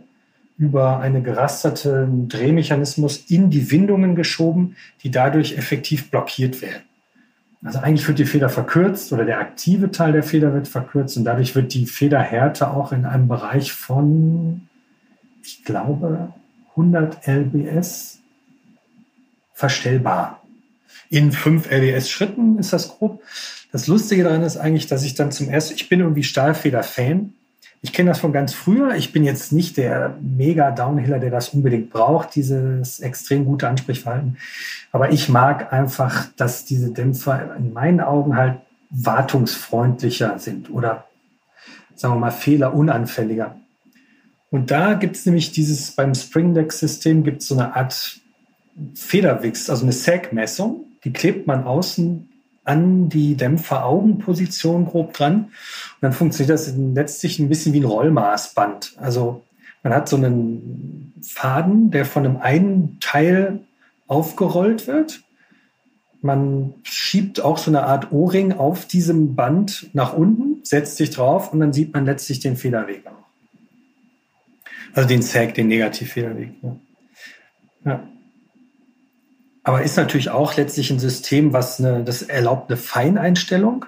[0.61, 6.83] über einen gerasterten Drehmechanismus in die Windungen geschoben, die dadurch effektiv blockiert werden.
[7.63, 11.23] Also eigentlich wird die Feder verkürzt oder der aktive Teil der Feder wird verkürzt und
[11.25, 14.67] dadurch wird die Federhärte auch in einem Bereich von,
[15.43, 16.31] ich glaube,
[16.71, 18.19] 100 lbs
[19.55, 20.43] verstellbar.
[21.09, 23.23] In fünf LBS-Schritten ist das grob.
[23.71, 27.33] Das Lustige daran ist eigentlich, dass ich dann zum ersten, ich bin irgendwie Stahlfeder-Fan.
[27.83, 28.95] Ich kenne das von ganz früher.
[28.95, 34.37] Ich bin jetzt nicht der mega Downhiller, der das unbedingt braucht, dieses extrem gute Ansprechverhalten.
[34.91, 38.59] Aber ich mag einfach, dass diese Dämpfer in meinen Augen halt
[38.91, 41.05] wartungsfreundlicher sind oder
[41.95, 43.55] sagen wir mal fehlerunanfälliger.
[44.51, 48.19] Und da gibt es nämlich dieses, beim Springdeck-System gibt es so eine Art
[48.93, 52.30] Federwix, also eine Sag-Messung, die klebt man außen
[52.63, 55.45] an die Dämpferaugenposition grob dran.
[55.45, 55.51] Und
[56.01, 58.95] dann funktioniert das letztlich ein bisschen wie ein Rollmaßband.
[58.97, 59.43] Also
[59.83, 63.59] man hat so einen Faden, der von einem einen Teil
[64.07, 65.23] aufgerollt wird.
[66.21, 71.51] man schiebt auch so eine Art O-Ring auf diesem Band nach unten, setzt sich drauf
[71.51, 73.21] und dann sieht man letztlich den Federweg auch.
[74.93, 76.51] Also den Sag, den Negativfederweg.
[76.61, 76.75] Ja.
[77.85, 78.07] ja.
[79.63, 83.85] Aber ist natürlich auch letztlich ein System, was eine, das erlaubt eine Feineinstellung,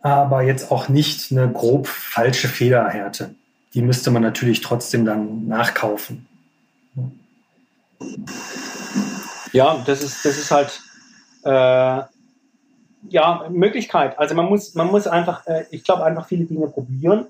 [0.00, 3.34] aber jetzt auch nicht eine grob falsche Federhärte.
[3.74, 6.26] Die müsste man natürlich trotzdem dann nachkaufen.
[9.52, 10.80] Ja, das ist, das ist halt
[11.44, 12.02] äh,
[13.08, 14.18] ja, Möglichkeit.
[14.18, 17.26] Also man muss, man muss einfach, äh, ich glaube, einfach viele Dinge probieren.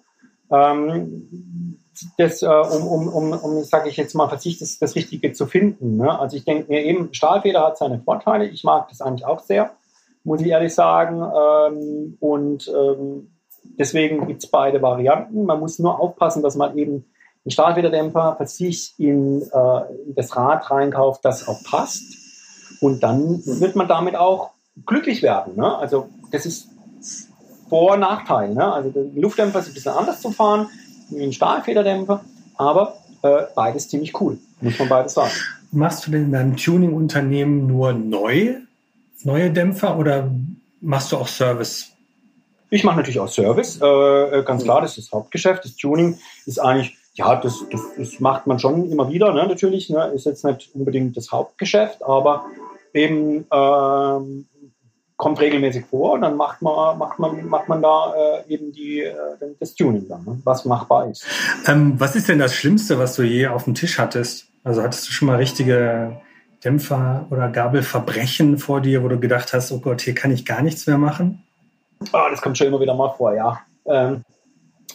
[0.51, 1.79] Ähm,
[2.17, 5.47] das, äh, um, um, um, um sage ich jetzt mal, Verzicht das, das Richtige zu
[5.47, 5.97] finden.
[5.97, 6.19] Ne?
[6.19, 8.47] Also ich denke mir eben, Stahlfeder hat seine Vorteile.
[8.47, 9.71] Ich mag das eigentlich auch sehr,
[10.25, 11.23] muss ich ehrlich sagen.
[11.23, 13.33] Ähm, und ähm,
[13.79, 15.45] deswegen gibt es beide Varianten.
[15.45, 17.05] Man muss nur aufpassen, dass man eben
[17.45, 22.03] einen Stahlfederdämpfer Verzicht in, äh, in das Rad reinkauft, das auch passt.
[22.81, 24.51] Und dann wird man damit auch
[24.87, 25.57] glücklich werden.
[25.57, 25.77] Ne?
[25.77, 26.69] Also das ist
[27.69, 28.55] Vor- und Nachteil.
[28.55, 28.73] Ne?
[28.73, 30.69] Also Luftdämpfer ist ein bisschen anders zu fahren,
[31.15, 32.25] wie ein Stahlfederdämpfer,
[32.57, 35.33] aber äh, beides ziemlich cool, muss man beides sagen.
[35.71, 38.57] Machst du denn in deinem Tuning-Unternehmen nur neu,
[39.23, 40.31] neue Dämpfer oder
[40.81, 41.89] machst du auch Service?
[42.71, 45.65] Ich mache natürlich auch Service, äh, äh ganz klar, das ist das Hauptgeschäft.
[45.65, 49.91] Das Tuning ist eigentlich ja, das, das, das macht man schon immer wieder, ne, natürlich.
[49.91, 52.47] Ne, ist jetzt nicht unbedingt das Hauptgeschäft, aber
[52.95, 54.47] eben ähm,
[55.23, 59.03] kommt regelmäßig vor und dann macht man, macht man, macht man da äh, eben die,
[59.03, 59.15] äh,
[59.61, 61.25] das Tuning dann, ne, was machbar ist.
[61.69, 64.49] Ähm, was ist denn das Schlimmste, was du je auf dem Tisch hattest?
[64.65, 66.21] Also hattest du schon mal richtige
[66.65, 70.61] Dämpfer- oder Gabelverbrechen vor dir, wo du gedacht hast, oh Gott, hier kann ich gar
[70.61, 71.45] nichts mehr machen?
[72.13, 73.61] Oh, das kommt schon immer wieder mal vor, ja.
[73.87, 74.25] Ähm,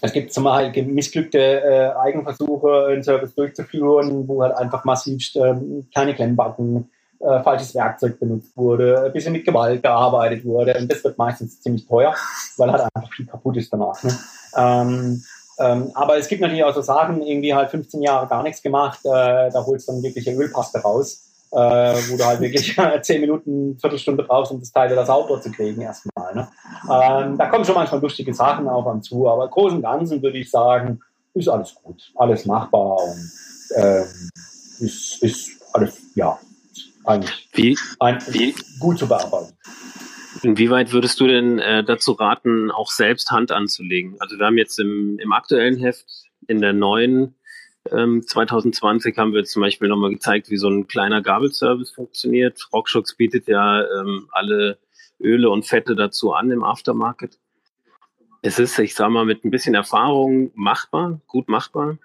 [0.02, 5.56] es gibt zum Beispiel missglückte äh, Eigenversuche, einen Service durchzuführen, wo halt einfach massiv äh,
[5.94, 6.90] kleine Klemmbacken,
[7.28, 10.78] äh, falsches Werkzeug benutzt wurde, ein bisschen mit Gewalt gearbeitet wurde.
[10.80, 12.14] Und das wird meistens ziemlich teuer,
[12.58, 14.02] weil halt einfach viel kaputt ist danach.
[14.04, 14.18] Ne?
[14.56, 15.24] Ähm,
[15.60, 19.00] ähm, aber es gibt natürlich auch so Sachen, irgendwie halt 15 Jahre gar nichts gemacht,
[19.04, 23.22] äh, da holst du dann wirklich eine Ölpaste raus äh, wo du halt wirklich zehn
[23.22, 26.36] Minuten, Viertelstunde brauchst, um das Teil wieder sauber zu kriegen erstmal.
[26.36, 26.48] Ne?
[26.92, 30.22] Ähm, da kommen schon manchmal lustige Sachen auf einem zu, aber im Großen und Ganzen
[30.22, 31.00] würde ich sagen,
[31.34, 33.32] ist alles gut, alles machbar und
[33.76, 34.30] ähm,
[34.80, 36.38] ist, ist alles, ja,
[37.08, 39.54] eigentlich wie, ein, wie, gut zu bearbeiten.
[40.44, 44.16] Inwieweit würdest du denn äh, dazu raten, auch selbst Hand anzulegen?
[44.20, 46.06] Also wir haben jetzt im, im aktuellen Heft
[46.48, 47.34] in der neuen
[47.90, 52.68] 2020 ähm, haben wir zum Beispiel nochmal gezeigt, wie so ein kleiner Gabelservice funktioniert.
[52.74, 54.78] Rockshox bietet ja ähm, alle
[55.20, 57.40] Öle und Fette dazu an im Aftermarket.
[58.42, 61.98] Es ist, ich sag mal, mit ein bisschen Erfahrung machbar, gut machbar.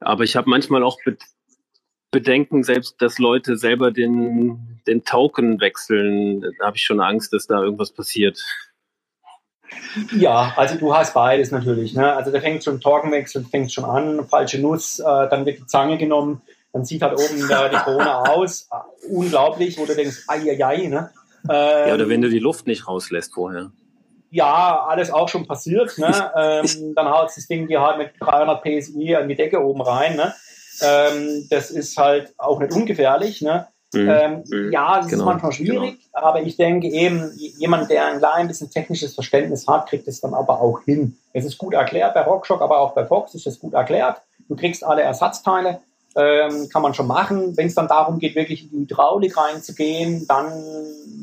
[0.00, 0.98] Aber ich habe manchmal auch
[2.10, 6.40] Bedenken, selbst dass Leute selber den, den Token wechseln.
[6.58, 8.38] Da habe ich schon Angst, dass da irgendwas passiert.
[10.12, 11.94] Ja, also du hast beides natürlich.
[11.94, 12.12] Ne?
[12.12, 15.98] Also der fängt schon Torkenwechsel, fängt schon an, falsche Nuss, äh, dann wird die Zange
[15.98, 16.42] genommen,
[16.72, 18.68] dann sieht halt oben da die Krone aus.
[19.10, 21.10] Unglaublich, wo du denkst, ai, ai, ai, ne?
[21.48, 23.70] Ähm, ja, oder wenn du die Luft nicht rauslässt vorher.
[24.30, 25.98] Ja, alles auch schon passiert.
[25.98, 26.32] Ne?
[26.36, 30.16] ähm, dann haut das Ding dir halt mit 300 PSI an die Decke oben rein.
[30.16, 30.34] Ne?
[30.82, 33.42] Ähm, das ist halt auch nicht ungefährlich.
[33.42, 33.66] Ne?
[33.92, 34.08] Mhm.
[34.08, 34.72] Ähm, mhm.
[34.72, 35.22] ja, es genau.
[35.22, 36.26] ist manchmal schwierig, genau.
[36.26, 40.34] aber ich denke eben, jemand, der ein klein bisschen technisches Verständnis hat, kriegt es dann
[40.34, 41.16] aber auch hin.
[41.32, 44.22] Es ist gut erklärt bei Rockshock, aber auch bei Fox ist es gut erklärt.
[44.48, 45.80] Du kriegst alle Ersatzteile,
[46.16, 47.56] ähm, kann man schon machen.
[47.56, 50.52] Wenn es dann darum geht, wirklich in die Hydraulik reinzugehen, dann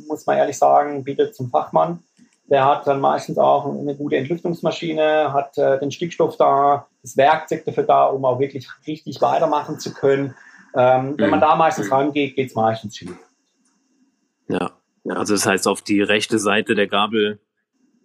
[0.08, 2.04] muss man ehrlich sagen, bietet zum Fachmann.
[2.50, 7.66] Der hat dann meistens auch eine gute Entlüftungsmaschine, hat äh, den Stickstoff da, das Werkzeug
[7.66, 10.34] dafür da, um auch wirklich richtig weitermachen zu können.
[10.76, 11.44] Ähm, wenn man mhm.
[11.44, 13.18] da meistens rangeht, geht es meistens schief.
[14.48, 14.72] Ja.
[15.10, 17.40] also das heißt auf die rechte Seite der Gabel.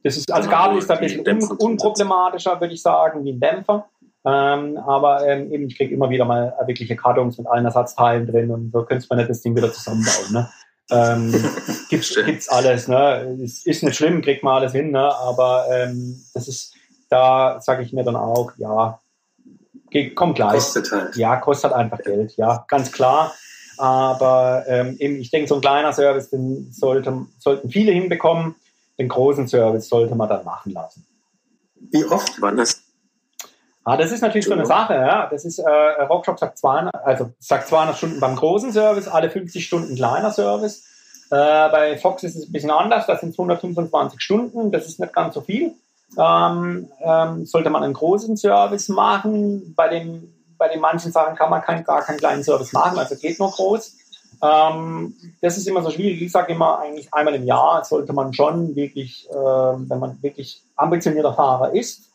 [0.03, 3.87] Das ist, also Gabel ist ein bisschen un unproblematischer, würde ich sagen, wie ein Dämpfer.
[4.25, 8.51] Ähm, aber ähm, eben, ich kriege immer wieder mal wirkliche Kartons mit allen Ersatzteilen drin
[8.51, 10.33] und so könnte man nicht das Ding wieder zusammenbauen.
[10.33, 10.49] Ne?
[10.93, 11.33] Ähm,
[11.89, 13.37] gibt's, gibt's alles, ne?
[13.41, 15.15] Ist, ist nicht schlimm, kriegt man alles hin, ne?
[15.17, 16.75] Aber ähm, das ist,
[17.09, 19.01] da sage ich mir dann auch, ja,
[20.15, 20.53] kommt gleich.
[20.53, 21.17] Kostet halt.
[21.17, 23.35] Ja, kostet einfach Geld, ja, ganz klar.
[23.79, 28.55] Aber ähm, eben, ich denke, so ein kleiner Service, den sollte, sollten viele hinbekommen.
[28.99, 31.07] Den großen Service sollte man dann machen lassen.
[31.91, 32.82] Wie oft war das?
[33.85, 34.95] Ah, das ist natürlich so eine Sache.
[34.95, 35.29] Ja.
[35.31, 39.65] Das ist, äh, Rockshop sagt 200, also sagt 200 Stunden beim großen Service, alle 50
[39.65, 40.85] Stunden kleiner Service.
[41.31, 45.13] Äh, bei Fox ist es ein bisschen anders, das sind 125 Stunden, das ist nicht
[45.13, 45.75] ganz so viel
[46.19, 49.75] ähm, ähm, sollte man einen großen Service machen.
[49.75, 53.17] Bei, dem, bei den manchen Sachen kann man kein, gar keinen kleinen Service machen, also
[53.17, 53.97] geht nur groß.
[54.43, 56.21] Ähm, das ist immer so schwierig.
[56.21, 60.63] Ich sage immer, eigentlich einmal im Jahr sollte man schon wirklich, äh, wenn man wirklich
[60.77, 62.09] ambitionierter Fahrer ist,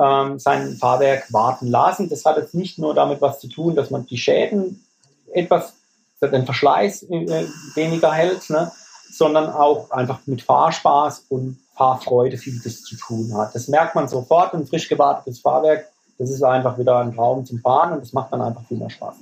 [0.00, 2.08] ähm, sein Fahrwerk warten lassen.
[2.08, 4.84] Das hat jetzt nicht nur damit was zu tun, dass man die Schäden
[5.32, 5.74] etwas,
[6.20, 8.72] den Verschleiß äh, weniger hält, ne?
[9.10, 13.54] sondern auch einfach mit Fahrspaß und Fahrfreude viel das zu tun hat.
[13.54, 15.86] Das merkt man sofort, ein frisch gewartetes Fahrwerk,
[16.18, 18.90] das ist einfach wieder ein Traum zum Fahren und das macht dann einfach viel mehr
[18.90, 19.16] Spaß.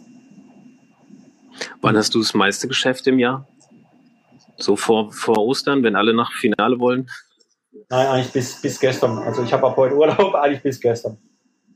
[1.83, 3.47] Wann hast du das meiste Geschäft im Jahr?
[4.59, 7.09] So vor, vor Ostern, wenn alle nach Finale wollen?
[7.89, 9.19] Nein, eigentlich bis, bis gestern.
[9.19, 11.19] Also ich habe ab heute Urlaub, eigentlich bis gestern,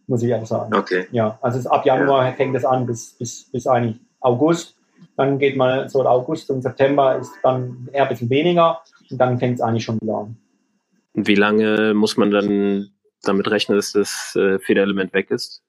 [0.06, 0.74] muss ich ehrlich sagen.
[0.74, 1.06] Okay.
[1.12, 2.32] Ja, also ab Januar ja.
[2.32, 4.76] fängt es an bis, bis, bis eigentlich August.
[5.16, 9.38] Dann geht mal so August und September ist dann eher ein bisschen weniger und dann
[9.38, 10.36] fängt es eigentlich schon wieder an.
[11.14, 12.90] Wie lange muss man dann
[13.22, 15.62] damit rechnen, dass das äh, Federelement weg ist?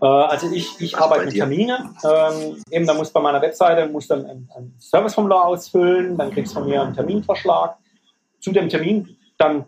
[0.00, 1.96] Äh, also ich, ich arbeite mit Terminen.
[2.04, 6.54] Ähm, eben, da muss bei meiner Webseite muss dann ein, ein Serviceformular ausfüllen, dann kriegst
[6.54, 7.76] du von mir einen Terminvorschlag.
[8.40, 9.64] Zu dem Termin dann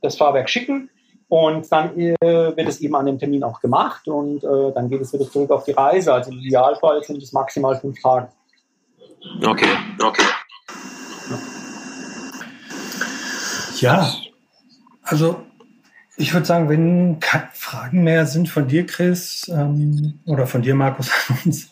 [0.00, 0.90] das Fahrwerk schicken
[1.28, 5.00] und dann äh, wird es eben an dem Termin auch gemacht und äh, dann geht
[5.00, 6.12] es wieder zurück auf die Reise.
[6.12, 8.28] Also im Idealfall sind es maximal fünf Tage.
[9.44, 10.24] Okay, okay.
[13.80, 14.12] Ja,
[15.02, 15.40] also
[16.16, 20.74] ich würde sagen, wenn keine Fragen mehr sind von dir, Chris, ähm, oder von dir,
[20.74, 21.70] Markus, an uns,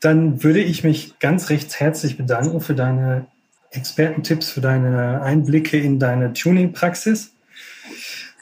[0.00, 3.26] dann würde ich mich ganz recht herzlich bedanken für deine
[3.70, 7.32] Expertentipps, für deine Einblicke in deine Tuning-Praxis.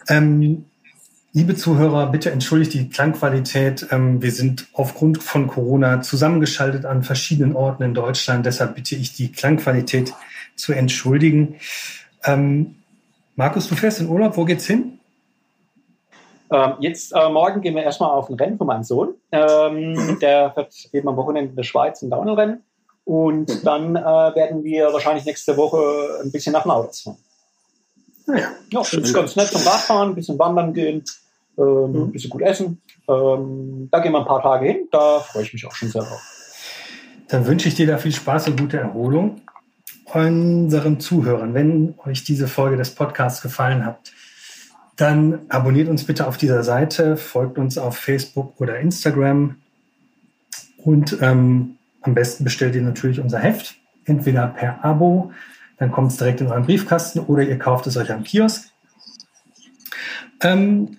[0.09, 0.67] Ähm,
[1.33, 3.89] liebe Zuhörer, bitte entschuldigt die Klangqualität.
[3.91, 8.47] Ähm, wir sind aufgrund von Corona zusammengeschaltet an verschiedenen Orten in Deutschland.
[8.47, 10.13] Deshalb bitte ich die Klangqualität
[10.57, 11.57] zu entschuldigen.
[12.25, 12.77] Ähm,
[13.37, 14.37] Markus, du fährst in Urlaub.
[14.37, 14.99] Wo geht's hin?
[16.51, 19.15] Ähm, jetzt äh, morgen gehen wir erstmal auf ein Rennen von meinem Sohn.
[19.33, 22.63] Ähm, der wird eben am Wochenende in der Schweiz ein Downhill-Rennen.
[23.05, 23.61] Und mhm.
[23.65, 27.19] dann äh, werden wir wahrscheinlich nächste Woche ein bisschen nach Lautz fahren.
[28.27, 31.05] Ja, ja das ist ganz nett zum Radfahren, ein bisschen wandern gehen,
[31.59, 32.03] ähm, mhm.
[32.05, 32.81] ein bisschen gut essen.
[33.09, 34.89] Ähm, da gehen wir ein paar Tage hin.
[34.91, 36.23] Da freue ich mich auch schon sehr drauf.
[37.29, 39.41] Dann wünsche ich dir da viel Spaß und gute Erholung
[40.15, 44.13] unseren Zuhörern, wenn euch diese Folge des Podcasts gefallen hat,
[44.97, 49.57] dann abonniert uns bitte auf dieser Seite, folgt uns auf Facebook oder Instagram
[50.79, 55.33] und ähm, am besten bestellt ihr natürlich unser Heft, entweder per Abo,
[55.79, 58.69] dann kommt es direkt in euren Briefkasten oder ihr kauft es euch am Kiosk.
[60.41, 60.97] Ähm,